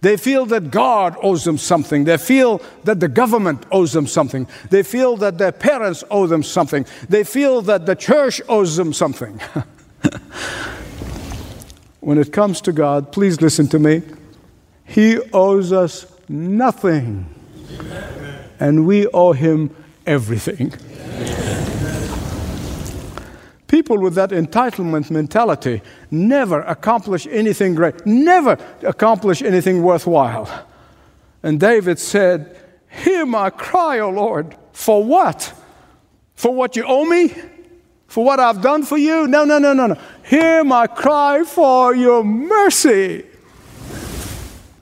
They 0.00 0.16
feel 0.16 0.46
that 0.46 0.70
God 0.70 1.16
owes 1.22 1.44
them 1.44 1.58
something. 1.58 2.04
They 2.04 2.18
feel 2.18 2.60
that 2.84 3.00
the 3.00 3.08
government 3.08 3.64
owes 3.70 3.92
them 3.92 4.06
something. 4.06 4.46
They 4.70 4.82
feel 4.82 5.16
that 5.18 5.38
their 5.38 5.52
parents 5.52 6.04
owe 6.10 6.26
them 6.26 6.42
something. 6.42 6.86
They 7.08 7.24
feel 7.24 7.62
that 7.62 7.86
the 7.86 7.96
church 7.96 8.42
owes 8.48 8.76
them 8.76 8.92
something. 8.92 9.40
when 12.00 12.18
it 12.18 12.32
comes 12.32 12.60
to 12.62 12.72
God, 12.72 13.12
please 13.12 13.40
listen 13.40 13.68
to 13.68 13.78
me. 13.78 14.02
He 14.84 15.18
owes 15.32 15.72
us 15.72 16.06
nothing, 16.28 17.26
and 18.60 18.86
we 18.86 19.06
owe 19.08 19.32
Him 19.32 19.74
everything. 20.06 20.72
People 23.74 23.98
with 23.98 24.14
that 24.14 24.30
entitlement 24.30 25.10
mentality 25.10 25.82
never 26.08 26.60
accomplish 26.60 27.26
anything 27.26 27.74
great, 27.74 28.06
never 28.06 28.56
accomplish 28.84 29.42
anything 29.42 29.82
worthwhile. 29.82 30.48
And 31.42 31.58
David 31.58 31.98
said, 31.98 32.56
Hear 33.02 33.26
my 33.26 33.50
cry, 33.50 33.98
O 33.98 34.10
Lord. 34.10 34.54
For 34.72 35.02
what? 35.02 35.52
For 36.36 36.54
what 36.54 36.76
you 36.76 36.84
owe 36.86 37.04
me? 37.04 37.34
For 38.06 38.24
what 38.24 38.38
I've 38.38 38.62
done 38.62 38.84
for 38.84 38.96
you? 38.96 39.26
No, 39.26 39.44
no, 39.44 39.58
no, 39.58 39.72
no, 39.72 39.88
no. 39.88 39.96
Hear 40.22 40.62
my 40.62 40.86
cry 40.86 41.42
for 41.42 41.96
your 41.96 42.22
mercy. 42.22 43.24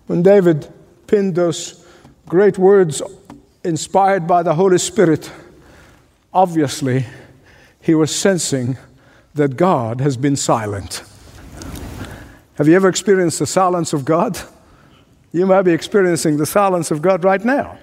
When 0.06 0.22
David 0.22 0.68
penned 1.06 1.34
those 1.34 1.82
great 2.28 2.58
words 2.58 3.00
inspired 3.64 4.26
by 4.26 4.42
the 4.42 4.54
Holy 4.54 4.76
Spirit, 4.76 5.32
obviously 6.30 7.06
he 7.82 7.94
was 7.94 8.14
sensing 8.14 8.78
that 9.34 9.56
God 9.56 10.00
has 10.00 10.16
been 10.16 10.36
silent. 10.36 11.02
Have 12.54 12.68
you 12.68 12.76
ever 12.76 12.88
experienced 12.88 13.38
the 13.40 13.46
silence 13.46 13.92
of 13.92 14.04
God? 14.04 14.38
You 15.32 15.46
might 15.46 15.62
be 15.62 15.72
experiencing 15.72 16.36
the 16.36 16.46
silence 16.46 16.90
of 16.90 17.02
God 17.02 17.24
right 17.24 17.44
now, 17.44 17.78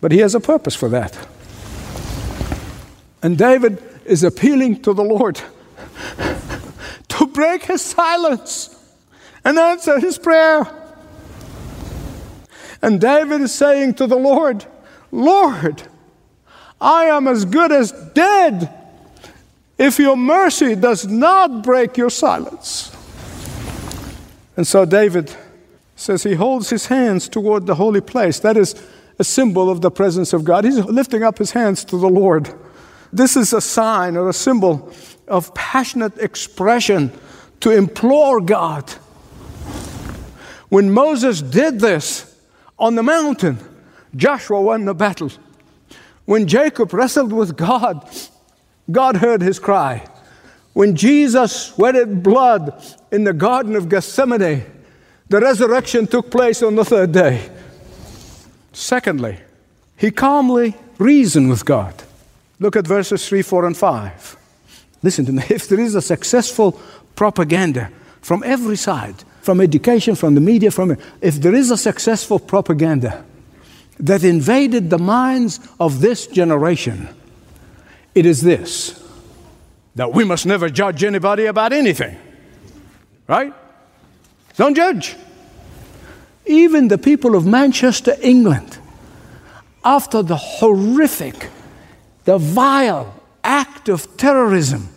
but 0.00 0.12
He 0.12 0.18
has 0.18 0.34
a 0.34 0.40
purpose 0.40 0.76
for 0.76 0.88
that. 0.90 1.16
And 3.22 3.38
David 3.38 3.82
is 4.04 4.22
appealing 4.24 4.82
to 4.82 4.92
the 4.92 5.04
Lord 5.04 5.40
to 7.08 7.26
break 7.26 7.64
his 7.64 7.82
silence 7.82 8.76
and 9.44 9.58
answer 9.58 10.00
his 10.00 10.18
prayer. 10.18 10.66
And 12.82 13.00
David 13.00 13.42
is 13.42 13.52
saying 13.52 13.94
to 13.94 14.06
the 14.06 14.16
Lord, 14.16 14.64
Lord, 15.12 15.82
I 16.80 17.04
am 17.04 17.28
as 17.28 17.44
good 17.44 17.72
as 17.72 17.92
dead 17.92 18.79
if 19.80 19.98
your 19.98 20.14
mercy 20.14 20.76
does 20.76 21.06
not 21.06 21.62
break 21.62 21.96
your 21.96 22.10
silence. 22.10 22.94
And 24.54 24.66
so 24.66 24.84
David 24.84 25.34
says 25.96 26.22
he 26.22 26.34
holds 26.34 26.68
his 26.68 26.86
hands 26.86 27.30
toward 27.30 27.66
the 27.66 27.74
holy 27.74 28.02
place. 28.02 28.38
That 28.40 28.58
is 28.58 28.74
a 29.18 29.24
symbol 29.24 29.70
of 29.70 29.80
the 29.80 29.90
presence 29.90 30.34
of 30.34 30.44
God. 30.44 30.64
He's 30.64 30.76
lifting 30.76 31.22
up 31.22 31.38
his 31.38 31.52
hands 31.52 31.82
to 31.86 31.96
the 31.96 32.10
Lord. 32.10 32.52
This 33.10 33.38
is 33.38 33.54
a 33.54 33.60
sign 33.62 34.18
or 34.18 34.28
a 34.28 34.34
symbol 34.34 34.92
of 35.26 35.54
passionate 35.54 36.18
expression 36.18 37.10
to 37.60 37.70
implore 37.70 38.42
God. 38.42 38.90
When 40.68 40.90
Moses 40.90 41.40
did 41.40 41.80
this, 41.80 42.38
on 42.78 42.96
the 42.96 43.02
mountain, 43.02 43.58
Joshua 44.14 44.60
won 44.60 44.84
the 44.84 44.94
battle. 44.94 45.30
When 46.26 46.46
Jacob 46.46 46.92
wrestled 46.92 47.32
with 47.32 47.56
God, 47.56 48.08
God 48.90 49.16
heard 49.16 49.42
his 49.42 49.58
cry. 49.58 50.06
When 50.72 50.96
Jesus 50.96 51.66
sweated 51.66 52.22
blood 52.22 52.82
in 53.10 53.24
the 53.24 53.32
Garden 53.32 53.76
of 53.76 53.88
Gethsemane, 53.88 54.64
the 55.28 55.40
resurrection 55.40 56.06
took 56.06 56.30
place 56.30 56.62
on 56.62 56.76
the 56.76 56.84
third 56.84 57.12
day. 57.12 57.48
Secondly, 58.72 59.38
he 59.96 60.10
calmly 60.10 60.74
reasoned 60.98 61.50
with 61.50 61.64
God. 61.64 61.94
Look 62.58 62.76
at 62.76 62.86
verses 62.86 63.26
3, 63.28 63.42
4, 63.42 63.66
and 63.66 63.76
5. 63.76 64.36
Listen 65.02 65.24
to 65.26 65.32
me. 65.32 65.42
If 65.50 65.68
there 65.68 65.80
is 65.80 65.94
a 65.94 66.02
successful 66.02 66.80
propaganda 67.16 67.90
from 68.20 68.42
every 68.44 68.76
side, 68.76 69.16
from 69.40 69.60
education, 69.60 70.14
from 70.14 70.34
the 70.34 70.40
media, 70.40 70.70
from 70.70 70.96
if 71.20 71.40
there 71.40 71.54
is 71.54 71.70
a 71.70 71.76
successful 71.76 72.38
propaganda 72.38 73.24
that 73.98 74.24
invaded 74.24 74.90
the 74.90 74.98
minds 74.98 75.60
of 75.78 76.00
this 76.00 76.26
generation, 76.26 77.08
it 78.14 78.26
is 78.26 78.42
this 78.42 78.96
that 79.94 80.12
we 80.12 80.24
must 80.24 80.46
never 80.46 80.68
judge 80.68 81.02
anybody 81.04 81.46
about 81.46 81.72
anything. 81.72 82.16
Right? 83.26 83.52
Don't 84.56 84.74
judge. 84.74 85.16
Even 86.46 86.88
the 86.88 86.98
people 86.98 87.34
of 87.34 87.46
Manchester, 87.46 88.16
England, 88.22 88.78
after 89.84 90.22
the 90.22 90.36
horrific, 90.36 91.48
the 92.24 92.38
vile 92.38 93.14
act 93.42 93.88
of 93.88 94.16
terrorism 94.16 94.88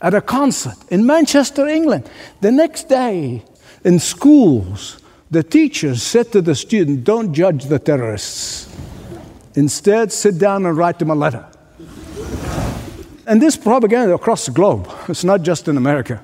at 0.00 0.14
a 0.14 0.20
concert 0.20 0.76
in 0.88 1.04
Manchester, 1.04 1.66
England, 1.66 2.08
the 2.40 2.50
next 2.50 2.88
day 2.88 3.44
in 3.84 3.98
schools, 3.98 4.98
the 5.30 5.42
teachers 5.42 6.02
said 6.02 6.32
to 6.32 6.40
the 6.40 6.54
student, 6.54 7.04
Don't 7.04 7.32
judge 7.32 7.66
the 7.66 7.78
terrorists. 7.78 8.68
Instead, 9.54 10.12
sit 10.12 10.38
down 10.38 10.64
and 10.66 10.76
write 10.76 10.98
them 10.98 11.10
a 11.10 11.14
letter. 11.14 11.49
And 13.30 13.40
this 13.40 13.56
propaganda 13.56 14.12
across 14.12 14.46
the 14.46 14.50
globe, 14.50 14.90
it's 15.08 15.22
not 15.22 15.42
just 15.42 15.68
in 15.68 15.76
America. 15.76 16.20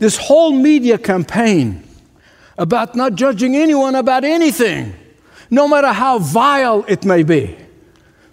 This 0.00 0.16
whole 0.16 0.50
media 0.50 0.98
campaign 0.98 1.84
about 2.58 2.96
not 2.96 3.14
judging 3.14 3.54
anyone 3.54 3.94
about 3.94 4.24
anything, 4.24 4.92
no 5.50 5.68
matter 5.68 5.92
how 5.92 6.18
vile 6.18 6.84
it 6.88 7.04
may 7.04 7.22
be. 7.22 7.56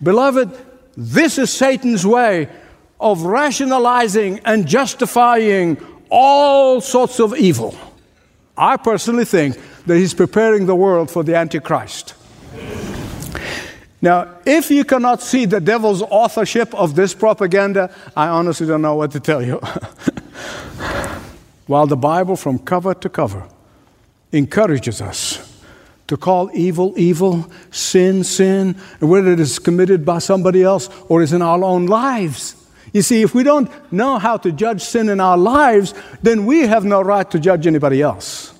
Beloved, 0.01 0.49
this 0.97 1.37
is 1.37 1.53
Satan's 1.53 2.03
way 2.03 2.49
of 2.99 3.21
rationalizing 3.21 4.39
and 4.43 4.67
justifying 4.67 5.77
all 6.09 6.81
sorts 6.81 7.19
of 7.19 7.37
evil. 7.37 7.77
I 8.57 8.77
personally 8.77 9.25
think 9.25 9.55
that 9.85 9.97
he's 9.97 10.15
preparing 10.15 10.65
the 10.65 10.73
world 10.73 11.11
for 11.11 11.23
the 11.23 11.35
Antichrist. 11.35 12.15
Now, 14.01 14.35
if 14.45 14.69
you 14.69 14.83
cannot 14.85 15.21
see 15.21 15.45
the 15.45 15.59
devil's 15.59 16.01
authorship 16.03 16.73
of 16.75 16.95
this 16.95 17.13
propaganda, 17.13 17.93
I 18.15 18.27
honestly 18.27 18.67
don't 18.67 18.81
know 18.81 18.95
what 18.95 19.11
to 19.11 19.19
tell 19.19 19.43
you. 19.43 19.55
While 21.65 21.87
the 21.87 21.97
Bible, 21.97 22.35
from 22.35 22.59
cover 22.59 22.93
to 22.93 23.09
cover, 23.09 23.47
encourages 24.31 25.01
us 25.01 25.43
to 26.07 26.15
call 26.15 26.49
evil 26.53 26.93
evil, 26.95 27.51
sin 27.71 28.23
sin, 28.23 28.73
whether 28.99 29.31
it 29.31 29.39
is 29.39 29.59
committed 29.59 30.05
by 30.05 30.19
somebody 30.19 30.63
else 30.63 30.89
or 31.09 31.21
is 31.21 31.33
in 31.33 31.41
our 31.41 31.63
own 31.63 31.85
lives. 31.85 32.55
You 32.93 33.01
see, 33.01 33.21
if 33.21 33.35
we 33.35 33.43
don't 33.43 33.69
know 33.91 34.17
how 34.17 34.37
to 34.37 34.51
judge 34.51 34.81
sin 34.81 35.09
in 35.09 35.19
our 35.19 35.37
lives, 35.37 35.93
then 36.23 36.45
we 36.45 36.61
have 36.61 36.85
no 36.85 37.01
right 37.01 37.29
to 37.31 37.39
judge 37.39 37.67
anybody 37.67 38.01
else. 38.01 38.53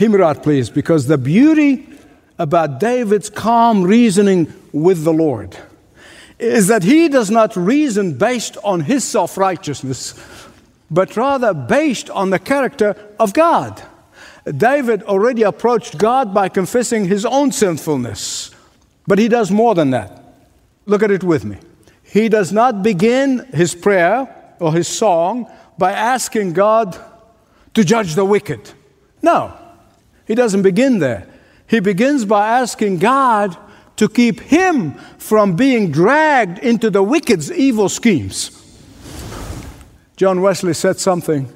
Out, 0.00 0.42
please, 0.44 0.70
because 0.70 1.08
the 1.08 1.18
beauty 1.18 1.86
about 2.38 2.78
David's 2.78 3.28
calm 3.28 3.82
reasoning 3.82 4.46
with 4.72 5.04
the 5.04 5.12
Lord 5.12 5.56
is 6.38 6.68
that 6.68 6.84
he 6.84 7.08
does 7.08 7.30
not 7.30 7.56
reason 7.56 8.14
based 8.14 8.56
on 8.62 8.80
his 8.80 9.04
self 9.04 9.36
righteousness, 9.36 10.14
but 10.90 11.16
rather 11.16 11.52
based 11.52 12.10
on 12.10 12.30
the 12.30 12.38
character 12.38 12.96
of 13.18 13.32
God. 13.32 13.82
David 14.44 15.02
already 15.02 15.42
approached 15.42 15.98
God 15.98 16.32
by 16.32 16.48
confessing 16.48 17.04
his 17.04 17.26
own 17.26 17.52
sinfulness. 17.52 18.50
But 19.06 19.18
he 19.18 19.28
does 19.28 19.50
more 19.50 19.74
than 19.74 19.90
that. 19.90 20.22
Look 20.86 21.02
at 21.02 21.10
it 21.10 21.24
with 21.24 21.44
me. 21.44 21.58
He 22.02 22.28
does 22.28 22.52
not 22.52 22.82
begin 22.82 23.46
his 23.52 23.74
prayer 23.74 24.54
or 24.58 24.72
his 24.72 24.88
song 24.88 25.50
by 25.76 25.92
asking 25.92 26.54
God 26.54 26.96
to 27.74 27.84
judge 27.84 28.14
the 28.14 28.24
wicked. 28.24 28.72
No, 29.20 29.52
he 30.26 30.34
doesn't 30.34 30.62
begin 30.62 30.98
there. 30.98 31.26
He 31.66 31.80
begins 31.80 32.24
by 32.24 32.60
asking 32.60 32.98
God 32.98 33.56
to 33.98 34.08
keep 34.08 34.40
him 34.40 34.94
from 35.18 35.54
being 35.54 35.90
dragged 35.90 36.58
into 36.60 36.88
the 36.88 37.02
wicked's 37.02 37.52
evil 37.52 37.88
schemes. 37.88 38.54
John 40.16 40.40
Wesley 40.40 40.74
said 40.74 40.98
something 40.98 41.52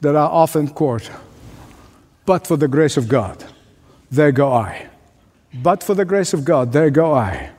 that 0.00 0.16
I 0.16 0.22
often 0.22 0.68
quote 0.68 1.10
But 2.24 2.46
for 2.46 2.56
the 2.56 2.68
grace 2.68 2.96
of 2.96 3.08
God, 3.08 3.44
there 4.10 4.32
go 4.32 4.52
I. 4.52 4.88
But 5.54 5.82
for 5.82 5.94
the 5.94 6.04
grace 6.04 6.32
of 6.32 6.44
God, 6.44 6.72
there 6.72 6.90
go 6.90 7.12
I. 7.12 7.50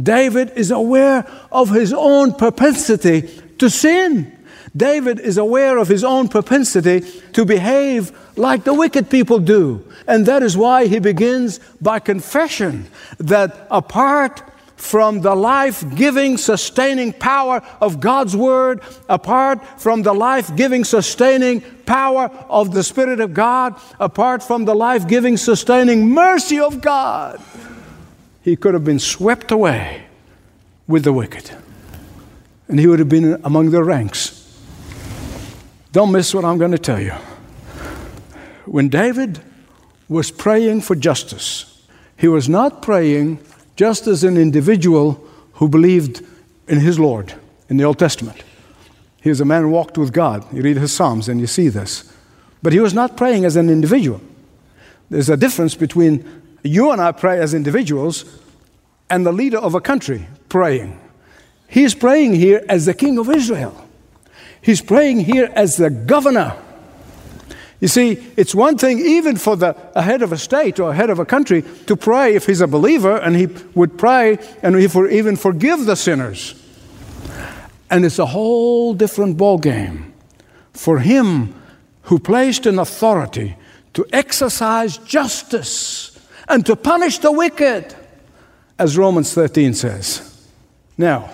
David 0.00 0.52
is 0.56 0.70
aware 0.70 1.26
of 1.52 1.70
his 1.70 1.92
own 1.92 2.34
propensity 2.34 3.22
to 3.58 3.70
sin. 3.70 4.33
David 4.76 5.20
is 5.20 5.38
aware 5.38 5.78
of 5.78 5.88
his 5.88 6.02
own 6.02 6.28
propensity 6.28 7.00
to 7.32 7.44
behave 7.44 8.10
like 8.36 8.64
the 8.64 8.74
wicked 8.74 9.08
people 9.08 9.38
do. 9.38 9.84
And 10.06 10.26
that 10.26 10.42
is 10.42 10.56
why 10.56 10.86
he 10.86 10.98
begins 10.98 11.60
by 11.80 12.00
confession 12.00 12.86
that 13.18 13.68
apart 13.70 14.42
from 14.76 15.20
the 15.20 15.34
life 15.34 15.84
giving, 15.94 16.36
sustaining 16.36 17.12
power 17.12 17.62
of 17.80 18.00
God's 18.00 18.36
Word, 18.36 18.80
apart 19.08 19.80
from 19.80 20.02
the 20.02 20.12
life 20.12 20.54
giving, 20.56 20.84
sustaining 20.84 21.60
power 21.86 22.26
of 22.48 22.74
the 22.74 22.82
Spirit 22.82 23.20
of 23.20 23.32
God, 23.32 23.80
apart 24.00 24.42
from 24.42 24.64
the 24.64 24.74
life 24.74 25.06
giving, 25.06 25.36
sustaining 25.36 26.10
mercy 26.10 26.58
of 26.58 26.80
God, 26.80 27.40
he 28.42 28.56
could 28.56 28.74
have 28.74 28.84
been 28.84 28.98
swept 28.98 29.50
away 29.50 30.04
with 30.86 31.04
the 31.04 31.12
wicked. 31.12 31.50
And 32.68 32.80
he 32.80 32.86
would 32.86 32.98
have 32.98 33.08
been 33.08 33.40
among 33.44 33.70
the 33.70 33.82
ranks. 33.82 34.33
Don't 35.94 36.10
miss 36.10 36.34
what 36.34 36.44
I'm 36.44 36.58
going 36.58 36.72
to 36.72 36.78
tell 36.78 37.00
you. 37.00 37.12
When 38.64 38.88
David 38.88 39.40
was 40.08 40.32
praying 40.32 40.80
for 40.80 40.96
justice, 40.96 41.86
he 42.16 42.26
was 42.26 42.48
not 42.48 42.82
praying 42.82 43.38
just 43.76 44.08
as 44.08 44.24
an 44.24 44.36
individual 44.36 45.24
who 45.52 45.68
believed 45.68 46.26
in 46.66 46.80
his 46.80 46.98
Lord 46.98 47.34
in 47.68 47.76
the 47.76 47.84
Old 47.84 48.00
Testament. 48.00 48.42
He 49.22 49.28
was 49.28 49.40
a 49.40 49.44
man 49.44 49.62
who 49.62 49.68
walked 49.68 49.96
with 49.96 50.12
God. 50.12 50.44
You 50.52 50.62
read 50.62 50.78
his 50.78 50.92
Psalms 50.92 51.28
and 51.28 51.38
you 51.38 51.46
see 51.46 51.68
this. 51.68 52.12
But 52.60 52.72
he 52.72 52.80
was 52.80 52.92
not 52.92 53.16
praying 53.16 53.44
as 53.44 53.54
an 53.54 53.70
individual. 53.70 54.20
There's 55.10 55.30
a 55.30 55.36
difference 55.36 55.76
between 55.76 56.28
you 56.64 56.90
and 56.90 57.00
I 57.00 57.12
pray 57.12 57.38
as 57.38 57.54
individuals 57.54 58.24
and 59.08 59.24
the 59.24 59.32
leader 59.32 59.58
of 59.58 59.76
a 59.76 59.80
country 59.80 60.26
praying. 60.48 60.98
He's 61.68 61.94
praying 61.94 62.34
here 62.34 62.64
as 62.68 62.86
the 62.86 62.94
king 62.94 63.16
of 63.16 63.30
Israel. 63.30 63.84
He's 64.64 64.80
praying 64.80 65.20
here 65.20 65.50
as 65.54 65.76
the 65.76 65.90
governor. 65.90 66.56
You 67.80 67.88
see, 67.88 68.32
it's 68.38 68.54
one 68.54 68.78
thing 68.78 68.98
even 68.98 69.36
for 69.36 69.56
the 69.56 69.76
a 69.94 70.00
head 70.00 70.22
of 70.22 70.32
a 70.32 70.38
state 70.38 70.80
or 70.80 70.92
a 70.92 70.94
head 70.94 71.10
of 71.10 71.18
a 71.18 71.26
country 71.26 71.62
to 71.86 71.94
pray 71.94 72.34
if 72.34 72.46
he's 72.46 72.62
a 72.62 72.66
believer 72.66 73.14
and 73.14 73.36
he 73.36 73.46
would 73.74 73.98
pray 73.98 74.38
and 74.62 74.74
he 74.74 74.86
would 74.86 75.12
even 75.12 75.36
forgive 75.36 75.84
the 75.84 75.96
sinners. 75.96 76.54
And 77.90 78.06
it's 78.06 78.18
a 78.18 78.24
whole 78.24 78.94
different 78.94 79.36
ballgame 79.36 80.12
for 80.72 81.00
him 81.00 81.54
who 82.04 82.18
placed 82.18 82.64
an 82.64 82.78
authority 82.78 83.56
to 83.92 84.06
exercise 84.14 84.96
justice 84.96 86.18
and 86.48 86.64
to 86.64 86.74
punish 86.74 87.18
the 87.18 87.32
wicked, 87.32 87.94
as 88.78 88.96
Romans 88.96 89.34
13 89.34 89.74
says. 89.74 90.48
Now, 90.96 91.28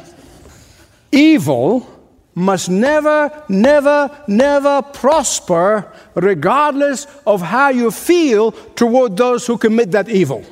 evil 1.13 2.00
must 2.35 2.69
never, 2.69 3.31
never, 3.49 4.11
never 4.27 4.83
prosper 4.83 5.93
regardless 6.15 7.07
of 7.27 7.43
how 7.43 7.69
you 7.69 7.91
feel 7.91 8.53
toward 8.53 9.17
those 9.17 9.47
who 9.47 9.59
commit 9.59 9.91
that 9.93 10.09
evil. 10.09 10.45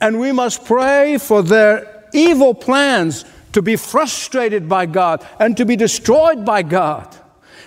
And 0.00 0.20
we 0.20 0.32
must 0.32 0.64
pray 0.64 1.18
for 1.18 1.42
their 1.42 2.08
evil 2.12 2.54
plans 2.54 3.24
to 3.52 3.62
be 3.62 3.76
frustrated 3.76 4.68
by 4.68 4.86
God 4.86 5.26
and 5.38 5.56
to 5.56 5.64
be 5.64 5.76
destroyed 5.76 6.44
by 6.44 6.62
God. 6.62 7.16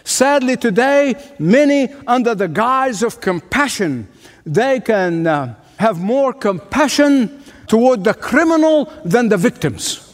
Sadly, 0.03 0.55
today, 0.55 1.15
many, 1.39 1.89
under 2.05 2.35
the 2.35 2.47
guise 2.47 3.03
of 3.03 3.19
compassion, 3.19 4.07
they 4.45 4.79
can 4.79 5.27
uh, 5.27 5.55
have 5.77 5.99
more 5.99 6.31
compassion 6.31 7.43
toward 7.67 8.03
the 8.03 8.13
criminal 8.13 8.85
than 9.03 9.29
the 9.29 9.37
victims. 9.37 10.06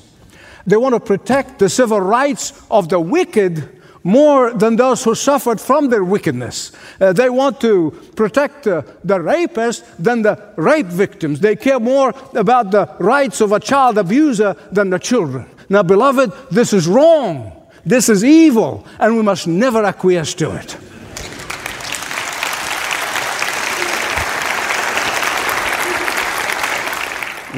They 0.65 0.77
want 0.77 0.95
to 0.95 0.99
protect 0.99 1.59
the 1.59 1.69
civil 1.69 1.99
rights 1.99 2.53
of 2.71 2.89
the 2.89 2.99
wicked 2.99 3.81
more 4.03 4.53
than 4.53 4.75
those 4.75 5.03
who 5.03 5.15
suffered 5.15 5.59
from 5.59 5.89
their 5.89 6.03
wickedness. 6.03 6.71
Uh, 6.99 7.13
they 7.13 7.29
want 7.29 7.61
to 7.61 7.91
protect 8.15 8.67
uh, 8.67 8.81
the 9.03 9.19
rapist 9.19 9.85
than 10.01 10.21
the 10.21 10.37
rape 10.57 10.87
victims. 10.87 11.39
They 11.39 11.55
care 11.55 11.79
more 11.79 12.13
about 12.33 12.71
the 12.71 12.93
rights 12.99 13.39
of 13.39 13.51
a 13.53 13.59
child 13.59 13.97
abuser 13.97 14.55
than 14.71 14.89
the 14.89 14.99
children. 14.99 15.49
Now, 15.69 15.83
beloved, 15.83 16.31
this 16.51 16.73
is 16.73 16.87
wrong. 16.87 17.53
This 17.85 18.09
is 18.09 18.23
evil, 18.23 18.85
and 18.99 19.15
we 19.15 19.23
must 19.23 19.47
never 19.47 19.83
acquiesce 19.83 20.33
to 20.35 20.51
it. 20.55 20.77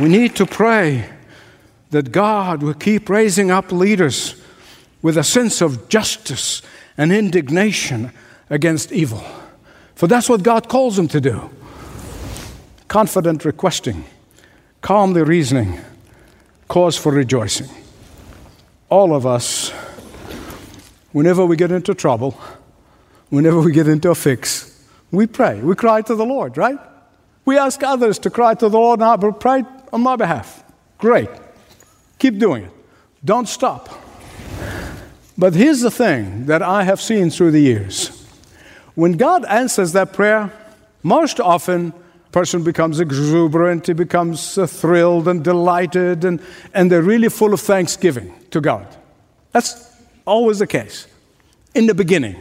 We 0.01 0.09
need 0.09 0.35
to 0.35 0.45
pray 0.45 1.09
that 1.91 2.12
God 2.12 2.63
will 2.63 2.74
keep 2.74 3.10
raising 3.10 3.52
up 3.52 3.71
leaders 3.71 4.41
with 5.02 5.17
a 5.17 5.24
sense 5.24 5.62
of 5.62 5.88
justice 5.88 6.62
and 6.98 7.12
indignation 7.12 8.12
against 8.50 8.91
evil. 8.91 9.24
For 9.95 10.08
that's 10.08 10.28
what 10.28 10.43
God 10.43 10.67
calls 10.67 10.95
them 10.95 11.08
to 11.10 11.21
do. 11.21 11.50
Confident 12.88 13.45
requesting, 13.45 14.06
calmly 14.82 15.24
reasoning, 15.24 15.80
cause 16.67 16.98
for 16.98 17.12
rejoicing. 17.12 17.69
All 18.89 19.15
of 19.15 19.26
us, 19.26 19.71
whenever 21.12 21.45
we 21.45 21.56
get 21.56 21.71
into 21.71 21.93
trouble, 21.93 22.39
whenever 23.30 23.62
we 23.62 23.71
get 23.71 23.88
into 23.88 24.10
a 24.12 24.15
fix, 24.15 24.84
we 25.12 25.28
pray. 25.28 25.60
We 25.60 25.76
cry 25.76 26.02
to 26.02 26.15
the 26.15 26.26
Lord, 26.26 26.58
right? 26.58 26.80
We 27.45 27.58
ask 27.58 27.82
others 27.84 28.19
to 28.19 28.30
cry 28.30 28.56
to 28.56 28.69
the 28.69 28.80
Lord, 28.80 29.02
and 29.02 29.39
pray 29.39 29.63
on 29.93 30.02
my 30.02 30.15
behalf. 30.15 30.63
Great. 30.98 31.30
Keep 32.19 32.39
doing 32.39 32.63
it. 32.65 32.71
Don't 33.23 33.47
stop. 33.47 33.89
But 35.38 35.54
here's 35.54 35.82
the 35.82 35.91
thing 35.91 36.45
that 36.45 36.62
I 36.62 36.84
have 36.84 37.01
seen 37.01 37.30
through 37.30 37.51
the 37.51 37.60
years. 37.60 38.25
When 38.95 39.13
God 39.13 39.43
answers 39.45 39.91
that 39.91 40.13
prayer, 40.13 40.51
most 41.04 41.39
often 41.39 41.93
a 42.28 42.32
person 42.32 42.63
becomes 42.63 42.99
exuberant, 42.99 43.88
he 43.88 43.93
becomes 43.93 44.56
thrilled 44.56 45.28
and 45.28 45.43
delighted, 45.43 46.23
and, 46.23 46.41
and 46.73 46.89
they're 46.89 47.01
really 47.01 47.30
full 47.30 47.54
of 47.54 47.60
thanksgiving 47.60 48.34
to 48.51 48.62
God. 48.62 48.88
That's 49.51 49.91
always 50.25 50.60
the 50.60 50.67
case 50.67 51.08
in 51.73 51.88
the 51.88 51.93
beginning. 51.93 52.38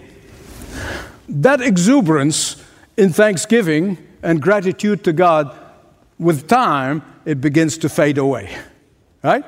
That 1.28 1.60
exuberance 1.60 2.62
in 2.96 3.12
thanksgiving 3.12 3.98
and 4.22 4.40
gratitude 4.40 5.02
to 5.04 5.12
God, 5.12 5.58
with 6.18 6.46
time, 6.46 7.02
it 7.24 7.40
begins 7.40 7.76
to 7.78 7.88
fade 7.88 8.18
away. 8.18 8.56
Right? 9.22 9.44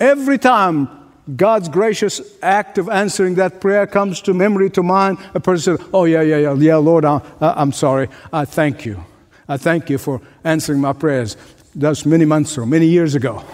Every 0.00 0.38
time 0.38 0.88
God's 1.36 1.68
gracious 1.68 2.20
act 2.42 2.78
of 2.78 2.88
answering 2.88 3.36
that 3.36 3.60
prayer 3.60 3.86
comes 3.86 4.20
to 4.22 4.34
memory, 4.34 4.68
to 4.70 4.82
mind, 4.82 5.18
a 5.32 5.40
person 5.40 5.78
says, 5.78 5.88
Oh, 5.92 6.04
yeah, 6.04 6.22
yeah, 6.22 6.36
yeah, 6.36 6.54
yeah, 6.54 6.76
Lord, 6.76 7.04
I, 7.04 7.20
am 7.40 7.72
sorry. 7.72 8.08
I 8.32 8.44
thank 8.44 8.84
you. 8.84 9.04
I 9.48 9.56
thank 9.56 9.88
you 9.90 9.98
for 9.98 10.20
answering 10.42 10.80
my 10.80 10.92
prayers. 10.92 11.36
That's 11.74 12.04
many 12.06 12.24
months 12.24 12.58
or 12.58 12.66
many 12.66 12.86
years 12.86 13.14
ago. 13.14 13.44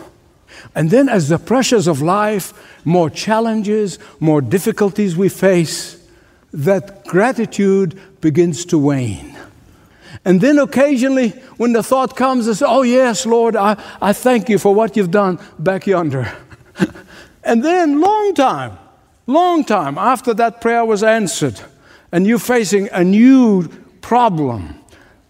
And 0.74 0.90
then, 0.90 1.09
as 1.09 1.29
the 1.29 1.38
pressures 1.38 1.87
of 1.87 2.03
life, 2.03 2.53
more 2.85 3.09
challenges, 3.09 3.98
more 4.18 4.40
difficulties 4.40 5.16
we 5.16 5.29
face, 5.29 5.96
that 6.53 7.05
gratitude 7.05 7.98
begins 8.20 8.64
to 8.66 8.79
wane. 8.79 9.37
And 10.25 10.40
then 10.40 10.59
occasionally, 10.59 11.31
when 11.57 11.73
the 11.73 11.83
thought 11.83 12.16
comes, 12.16 12.49
I 12.49 12.53
say, 12.53 12.66
Oh, 12.68 12.83
yes, 12.83 13.27
Lord, 13.27 13.57
I, 13.57 13.83
I 14.01 14.12
thank 14.12 14.49
you 14.49 14.59
for 14.59 14.75
what 14.75 14.96
you've 14.96 15.11
done 15.11 15.38
back 15.59 15.87
yonder. 15.87 16.33
and 17.44 17.64
then, 17.64 18.01
long 18.01 18.35
time, 18.35 18.79
long 19.27 19.64
time 19.64 19.99
after 19.99 20.35
that 20.35 20.61
prayer 20.61 20.85
was 20.85 21.03
answered, 21.03 21.61
and 22.12 22.27
you're 22.27 22.38
facing 22.38 22.88
a 22.92 23.05
new 23.05 23.68
problem, 24.01 24.75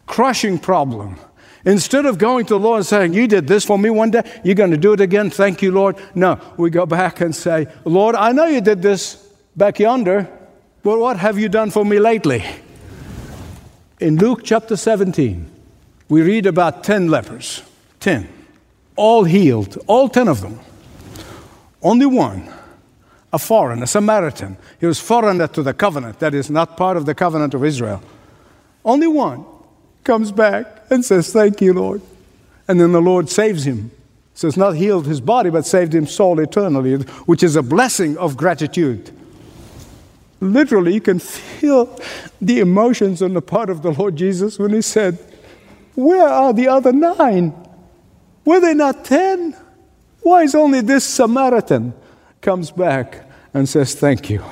crushing 0.07 0.59
problem, 0.59 1.17
instead 1.65 2.07
of 2.07 2.19
going 2.19 2.47
to 2.47 2.55
the 2.55 2.61
Lord 2.61 2.79
and 2.79 2.87
saying, 2.87 3.15
You 3.15 3.27
did 3.27 3.47
this 3.47 3.65
for 3.65 3.79
me 3.79 3.91
one 3.91 4.11
day, 4.11 4.23
you're 4.45 4.55
going 4.55 4.71
to 4.71 4.77
do 4.77 4.93
it 4.93 5.01
again, 5.01 5.31
thank 5.31 5.63
you, 5.63 5.73
Lord. 5.73 5.97
No, 6.15 6.41
we 6.57 6.71
go 6.71 6.87
back 6.87 7.21
and 7.21 7.35
say, 7.35 7.67
Lord, 7.85 8.15
I 8.15 8.33
know 8.33 8.47
you 8.47 8.61
did 8.61 8.83
this 8.83 9.17
back 9.57 9.79
yonder, 9.79 10.29
but 10.83 10.99
what 10.99 11.19
have 11.19 11.39
you 11.39 11.49
done 11.49 11.71
for 11.71 11.85
me 11.85 11.99
lately? 11.99 12.45
In 14.01 14.17
Luke 14.17 14.41
chapter 14.43 14.79
17, 14.79 15.47
we 16.09 16.23
read 16.23 16.47
about 16.47 16.83
10 16.83 17.09
lepers. 17.09 17.63
10. 18.01 18.27
All 18.97 19.25
healed, 19.25 19.77
all 19.87 20.09
10 20.09 20.27
of 20.27 20.41
them. 20.41 20.59
Only 21.83 22.07
one, 22.07 22.51
a 23.31 23.39
foreign, 23.39 23.83
a 23.83 23.87
Samaritan. 23.87 24.57
He 24.81 24.87
was 24.87 24.99
foreigner 24.99 25.49
to 25.49 25.63
the 25.63 25.75
covenant, 25.75 26.19
that 26.21 26.35
is 26.35 26.49
not 26.49 26.79
part 26.79 26.97
of 26.97 27.05
the 27.05 27.15
covenant 27.15 27.53
of 27.53 27.63
Israel. 27.63 28.03
Only 28.87 29.07
one 29.07 29.45
comes 30.03 30.33
back 30.33 30.87
and 30.91 31.05
says, 31.05 31.31
Thank 31.31 31.61
you, 31.61 31.75
Lord. 31.75 32.01
And 32.67 32.81
then 32.81 32.93
the 32.93 33.03
Lord 33.03 33.29
saves 33.29 33.67
him. 33.67 33.91
So 34.33 34.49
it's 34.49 34.57
not 34.57 34.77
healed 34.77 35.07
his 35.07 35.21
body, 35.21 35.51
but 35.51 35.67
saved 35.67 35.95
him 35.95 36.07
soul 36.07 36.39
eternally, 36.41 36.97
which 37.27 37.43
is 37.43 37.55
a 37.55 37.63
blessing 37.63 38.17
of 38.17 38.39
gratitude. 38.39 39.11
Literally, 40.41 40.95
you 40.95 41.01
can 41.01 41.19
feel 41.19 41.99
the 42.41 42.61
emotions 42.61 43.21
on 43.21 43.35
the 43.35 43.43
part 43.43 43.69
of 43.69 43.83
the 43.83 43.93
Lord 43.93 44.17
Jesus 44.17 44.59
when 44.59 44.73
he 44.73 44.81
said, 44.81 45.19
Where 45.95 46.27
are 46.27 46.53
the 46.53 46.69
other 46.69 46.93
nine? 46.93 47.55
Were 48.45 48.61
they 48.61 48.75
not 48.75 49.05
ten? 49.05 49.55
Why 50.23 50.43
is 50.43 50.55
only 50.55 50.81
this 50.81 51.05
Samaritan 51.05 51.93
comes 52.41 52.71
back 52.71 53.29
and 53.53 53.69
says, 53.69 53.95
Thank 53.95 54.31
you? 54.31 54.43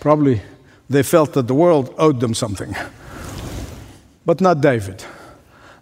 Probably 0.00 0.42
they 0.88 1.02
felt 1.02 1.32
that 1.32 1.48
the 1.48 1.54
world 1.54 1.94
owed 1.98 2.20
them 2.20 2.34
something. 2.34 2.74
But 4.24 4.40
not 4.40 4.60
David. 4.60 5.04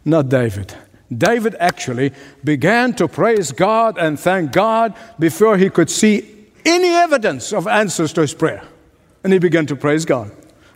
Not 0.05 0.29
David. 0.31 0.75
David 1.15 1.57
actually 1.59 2.13
began 2.45 2.95
to 2.95 3.09
praise 3.09 3.53
God 3.53 3.99
and 3.99 4.19
thank 4.19 4.53
God 4.53 4.95
before 5.19 5.59
he 5.59 5.69
could 5.69 5.91
see 5.91 6.40
any 6.65 6.89
evidence 6.89 7.53
of 7.53 7.67
answers 7.67 8.13
to 8.15 8.23
his 8.23 8.35
prayer. 8.35 8.63
And 9.23 9.33
he 9.33 9.39
began 9.39 9.67
to 9.67 9.77
praise 9.77 10.05
God, 10.05 10.31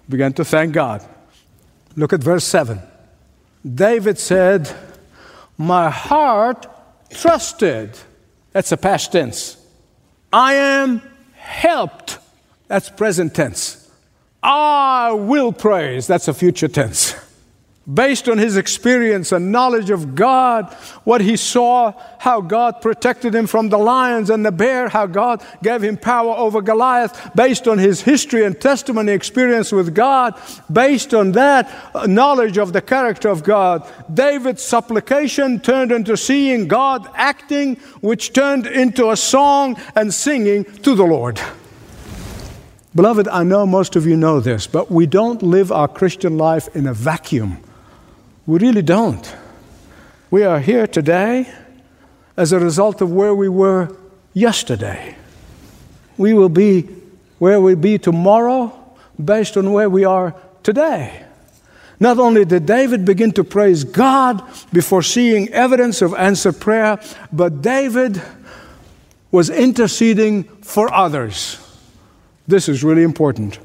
began 0.09 0.33
to 0.35 0.45
thank 0.45 0.73
God. 0.73 1.05
Look 1.97 2.13
at 2.13 2.21
verse 2.21 2.45
7. 2.45 2.81
David 3.65 4.19
said, 4.19 4.75
My 5.57 5.91
heart 5.91 6.67
trusted. 7.11 7.97
That's 8.53 8.73
a 8.73 8.77
past 8.77 9.13
tense. 9.13 9.57
I 10.33 10.55
am 10.55 11.03
helped. 11.35 12.19
That's 12.69 12.91
present 12.91 13.35
tense. 13.35 13.91
I 14.43 15.13
will 15.13 15.53
praise. 15.53 16.07
That's 16.07 16.29
a 16.29 16.35
future 16.35 16.69
tense 16.69 17.15
based 17.93 18.29
on 18.29 18.39
his 18.39 18.57
experience 18.57 19.31
and 19.33 19.53
knowledge 19.53 19.91
of 19.91 20.15
God, 20.15 20.73
what 21.05 21.21
he 21.21 21.37
saw, 21.37 21.93
how 22.19 22.41
God 22.41 22.81
protected 22.81 23.35
him 23.35 23.47
from 23.47 23.69
the 23.69 23.79
lions 23.79 24.31
and 24.31 24.45
the 24.45 24.53
bear, 24.53 24.89
how 24.89 25.07
God 25.07 25.45
gave 25.63 25.83
him 25.83 25.97
power 25.97 26.35
over 26.35 26.63
Goliath, 26.63 27.31
based 27.35 27.69
on 27.69 27.79
his 27.79 28.01
history 28.01 28.45
and 28.45 28.59
testimony 28.59 29.13
experience 29.13 29.71
with 29.71 29.95
God, 29.95 30.41
based 30.73 31.13
on 31.13 31.33
that 31.33 31.71
uh, 31.95 32.07
knowledge 32.07 32.57
of 32.57 32.73
the 32.73 32.81
character 32.81 33.29
of 33.29 33.45
God, 33.45 33.87
David's 34.13 34.63
supplication 34.63 35.61
turned 35.61 35.93
into 35.93 36.17
seeing 36.17 36.69
God 36.69 37.07
acting, 37.15 37.77
which 38.01 38.33
turned 38.33 38.67
into 38.67 39.11
a 39.11 39.17
song 39.17 39.77
and 39.95 40.13
singing 40.13 40.65
to 40.65 40.95
the 40.95 41.05
Lord. 41.05 41.39
Beloved, 42.95 43.27
I 43.29 43.43
know 43.43 43.67
most 43.67 43.97
of 43.97 44.07
you 44.07 44.17
know 44.17 44.39
this, 44.39 44.69
but 44.69 44.91
we 44.91 45.05
don't 45.05 45.43
live 45.43 45.73
our 45.73 45.89
Christian 45.89 46.39
life 46.39 46.75
in 46.77 46.87
a 46.87 46.95
vacuum. 46.95 47.59
We 48.47 48.59
really 48.59 48.83
don't. 48.83 49.35
We 50.31 50.43
are 50.43 50.61
here 50.61 50.87
today 50.87 51.51
as 52.37 52.53
a 52.53 52.59
result 52.59 53.01
of 53.01 53.11
where 53.11 53.35
we 53.35 53.49
were 53.49 53.97
yesterday. 54.35 55.17
We 56.19 56.35
will 56.35 56.49
be 56.49 56.83
where 57.39 57.61
we'll 57.61 57.77
be 57.77 57.99
tomorrow 57.99 58.73
based 59.23 59.57
on 59.57 59.73
where 59.73 59.89
we 59.89 60.05
are 60.05 60.35
today. 60.63 61.25
Not 62.01 62.19
only 62.19 62.45
did 62.45 62.67
David 62.67 63.05
begin 63.05 63.33
to 63.33 63.45
praise 63.45 63.85
God 63.85 64.43
before 64.73 65.03
seeing 65.03 65.49
evidence 65.51 66.03
of 66.03 66.15
answered 66.15 66.61
prayer, 66.61 67.01
but 67.33 67.63
David 67.63 68.21
was 69.31 69.49
interceding 69.49 70.45
for 70.63 70.93
others. 70.93 71.59
This 72.47 72.69
is 72.69 72.85
really 72.85 73.05
important. 73.05 73.59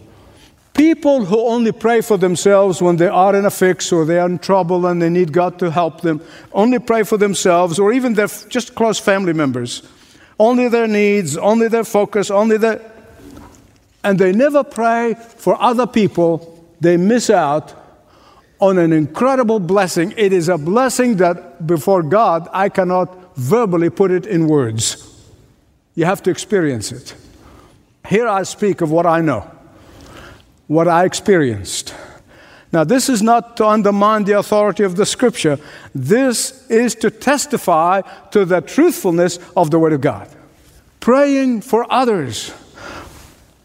People 0.73 1.25
who 1.25 1.39
only 1.39 1.71
pray 1.71 2.01
for 2.01 2.17
themselves 2.17 2.81
when 2.81 2.95
they 2.95 3.07
are 3.07 3.35
in 3.35 3.45
a 3.45 3.51
fix 3.51 3.91
or 3.91 4.05
they 4.05 4.19
are 4.19 4.29
in 4.29 4.39
trouble 4.39 4.85
and 4.85 5.01
they 5.01 5.09
need 5.09 5.33
God 5.33 5.59
to 5.59 5.71
help 5.71 6.01
them, 6.01 6.21
only 6.53 6.79
pray 6.79 7.03
for 7.03 7.17
themselves 7.17 7.79
or 7.79 7.91
even 7.91 8.13
their 8.13 8.27
just 8.27 8.75
close 8.75 8.99
family 8.99 9.33
members, 9.33 9.83
only 10.39 10.69
their 10.69 10.87
needs, 10.87 11.35
only 11.37 11.67
their 11.67 11.83
focus, 11.83 12.31
only 12.31 12.57
their. 12.57 12.79
And 14.03 14.17
they 14.17 14.31
never 14.31 14.63
pray 14.63 15.15
for 15.15 15.61
other 15.61 15.85
people, 15.85 16.65
they 16.79 16.95
miss 16.95 17.29
out 17.29 17.73
on 18.59 18.77
an 18.77 18.93
incredible 18.93 19.59
blessing. 19.59 20.13
It 20.15 20.31
is 20.31 20.47
a 20.47 20.57
blessing 20.57 21.17
that 21.17 21.65
before 21.65 22.03
God, 22.03 22.47
I 22.53 22.69
cannot 22.69 23.35
verbally 23.35 23.89
put 23.89 24.11
it 24.11 24.25
in 24.25 24.47
words. 24.47 25.05
You 25.95 26.05
have 26.05 26.23
to 26.23 26.29
experience 26.29 26.91
it. 26.91 27.15
Here 28.07 28.27
I 28.27 28.43
speak 28.43 28.81
of 28.81 28.91
what 28.91 29.05
I 29.05 29.19
know 29.19 29.58
what 30.69 30.87
I 30.87 31.03
experienced. 31.03 31.95
Now, 32.71 32.83
this 32.83 33.09
is 33.09 33.23
not 33.23 33.57
to 33.57 33.65
undermine 33.65 34.25
the 34.25 34.37
authority 34.37 34.83
of 34.83 34.95
the 34.95 35.05
scripture. 35.05 35.57
This 35.95 36.69
is 36.69 36.93
to 36.95 37.09
testify 37.09 38.01
to 38.29 38.45
the 38.45 38.61
truthfulness 38.61 39.39
of 39.57 39.71
the 39.71 39.79
Word 39.79 39.93
of 39.93 40.01
God. 40.01 40.29
Praying 40.99 41.61
for 41.61 41.91
others, 41.91 42.53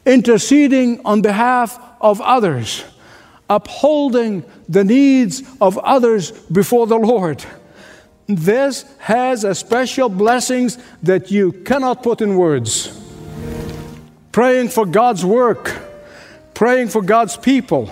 interceding 0.07 1.05
on 1.05 1.21
behalf 1.21 1.79
of 2.01 2.23
others, 2.23 2.83
upholding 3.51 4.43
the 4.67 4.85
needs 4.85 5.43
of 5.61 5.77
others 5.77 6.31
before 6.31 6.87
the 6.87 6.97
Lord. 6.97 7.45
This 8.27 8.87
has 9.01 9.45
a 9.45 9.55
special 9.55 10.09
blessings 10.09 10.79
that 11.03 11.31
you 11.31 11.53
cannot 11.53 12.03
put 12.03 12.23
in 12.23 12.37
words. 12.37 12.99
Praying 14.33 14.71
for 14.71 14.87
God's 14.87 15.23
work 15.23 15.94
praying 16.55 16.89
for 16.89 17.03
God's 17.03 17.37
people, 17.37 17.91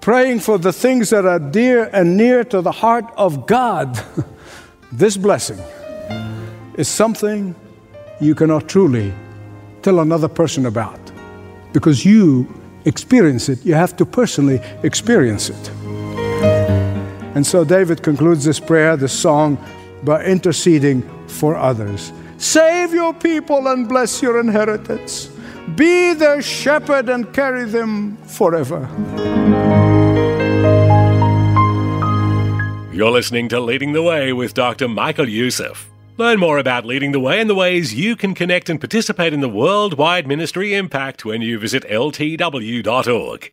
praying 0.00 0.40
for 0.40 0.58
the 0.58 0.72
things 0.72 1.10
that 1.10 1.26
are 1.26 1.38
dear 1.38 1.90
and 1.92 2.16
near 2.16 2.44
to 2.44 2.62
the 2.62 2.72
heart 2.72 3.04
of 3.16 3.46
God, 3.46 4.00
this 4.92 5.16
blessing 5.16 5.58
is 6.74 6.88
something 6.88 7.54
you 8.20 8.34
cannot 8.34 8.68
truly 8.68 9.12
tell 9.82 10.00
another 10.00 10.28
person 10.28 10.66
about 10.66 10.98
because 11.72 12.04
you 12.04 12.46
experience 12.84 13.48
it. 13.48 13.64
You 13.64 13.74
have 13.74 13.96
to 13.96 14.06
personally 14.06 14.60
experience 14.82 15.50
it. 15.50 15.70
And 17.34 17.46
so 17.46 17.64
David 17.64 18.02
concludes 18.02 18.44
this 18.44 18.58
prayer, 18.58 18.96
this 18.96 19.12
song, 19.12 19.58
by 20.02 20.24
interceding 20.24 21.02
for 21.28 21.56
others. 21.56 22.12
Save 22.38 22.94
your 22.94 23.14
people 23.14 23.68
and 23.68 23.88
bless 23.88 24.22
your 24.22 24.40
inheritance. 24.40 25.30
Be 25.76 26.14
their 26.14 26.42
shepherd 26.42 27.08
and 27.08 27.32
carry 27.32 27.64
them 27.64 28.16
forever. 28.18 28.88
You're 32.92 33.10
listening 33.10 33.48
to 33.48 33.60
Leading 33.60 33.92
the 33.92 34.02
Way 34.02 34.32
with 34.32 34.52
Dr. 34.52 34.88
Michael 34.88 35.28
Youssef. 35.28 35.88
Learn 36.18 36.38
more 36.38 36.58
about 36.58 36.84
Leading 36.84 37.12
the 37.12 37.20
Way 37.20 37.40
and 37.40 37.48
the 37.48 37.54
ways 37.54 37.94
you 37.94 38.14
can 38.14 38.34
connect 38.34 38.68
and 38.68 38.78
participate 38.78 39.32
in 39.32 39.40
the 39.40 39.48
worldwide 39.48 40.26
ministry 40.26 40.74
impact 40.74 41.24
when 41.24 41.40
you 41.40 41.58
visit 41.58 41.82
ltw.org. 41.84 43.52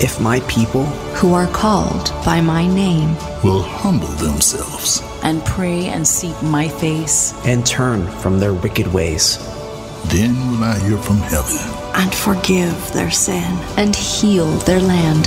If 0.00 0.20
my 0.20 0.38
people, 0.40 0.84
who 1.16 1.34
are 1.34 1.48
called 1.48 2.10
by 2.24 2.40
my 2.40 2.68
name, 2.68 3.16
will 3.42 3.62
humble 3.62 4.06
themselves 4.06 5.02
and 5.24 5.44
pray 5.44 5.86
and 5.86 6.06
seek 6.06 6.40
my 6.40 6.68
face 6.68 7.34
and 7.44 7.66
turn 7.66 8.06
from 8.06 8.38
their 8.38 8.54
wicked 8.54 8.86
ways, 8.86 9.38
then 10.06 10.34
will 10.50 10.64
I 10.64 10.78
hear 10.80 10.98
from 10.98 11.18
heaven 11.18 11.56
and 11.94 12.12
forgive 12.14 12.92
their 12.92 13.10
sin 13.10 13.44
and 13.76 13.94
heal 13.94 14.50
their 14.58 14.80
land. 14.80 15.26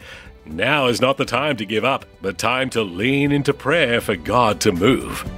Now 0.46 0.88
is 0.88 1.02
not 1.02 1.18
the 1.18 1.26
time 1.26 1.58
to 1.58 1.66
give 1.66 1.86
up, 1.86 2.06
but 2.22 2.38
time 2.38 2.70
to 2.72 2.82
lean 2.82 3.32
into 3.32 3.54
prayer 3.54 4.02
for 4.02 4.16
God 4.16 4.60
to 4.62 4.72
move. 4.72 5.30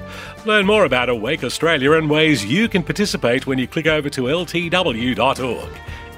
Learn 0.45 0.65
more 0.67 0.85
about 0.85 1.09
Awake 1.09 1.43
Australia 1.43 1.93
and 1.93 2.07
ways 2.07 2.45
you 2.45 2.69
can 2.69 2.83
participate 2.83 3.47
when 3.47 3.57
you 3.57 3.67
click 3.67 3.87
over 3.87 4.11
to 4.11 4.25
ltw.org, 4.25 5.69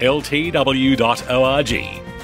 ltw.org. 0.01 1.73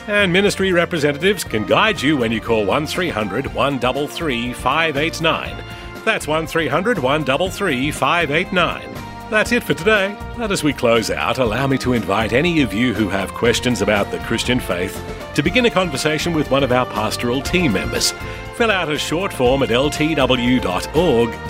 And 0.07 0.33
ministry 0.33 0.73
representatives 0.73 1.45
can 1.45 1.65
guide 1.65 2.01
you 2.01 2.17
when 2.17 2.33
you 2.33 2.41
call 2.41 2.65
1300 2.65 3.53
133 3.53 4.51
589. 4.51 5.63
That's 6.03 6.27
1300 6.27 6.99
133 6.99 7.91
589. 7.91 9.02
That's 9.29 9.51
it 9.51 9.63
for 9.63 9.73
today. 9.73 10.15
And 10.37 10.51
as 10.51 10.63
we 10.63 10.73
close 10.73 11.09
out, 11.09 11.37
allow 11.37 11.65
me 11.67 11.77
to 11.79 11.93
invite 11.93 12.33
any 12.33 12.61
of 12.61 12.73
you 12.73 12.93
who 12.93 13.09
have 13.09 13.33
questions 13.33 13.81
about 13.81 14.11
the 14.11 14.19
Christian 14.19 14.59
faith 14.59 15.01
to 15.35 15.41
begin 15.41 15.65
a 15.65 15.71
conversation 15.71 16.33
with 16.33 16.51
one 16.51 16.63
of 16.63 16.71
our 16.71 16.85
pastoral 16.85 17.41
team 17.41 17.73
members. 17.73 18.13
Fill 18.55 18.69
out 18.69 18.91
a 18.91 18.97
short 18.97 19.33
form 19.33 19.63
at 19.63 19.69
ltw.org 19.69 21.49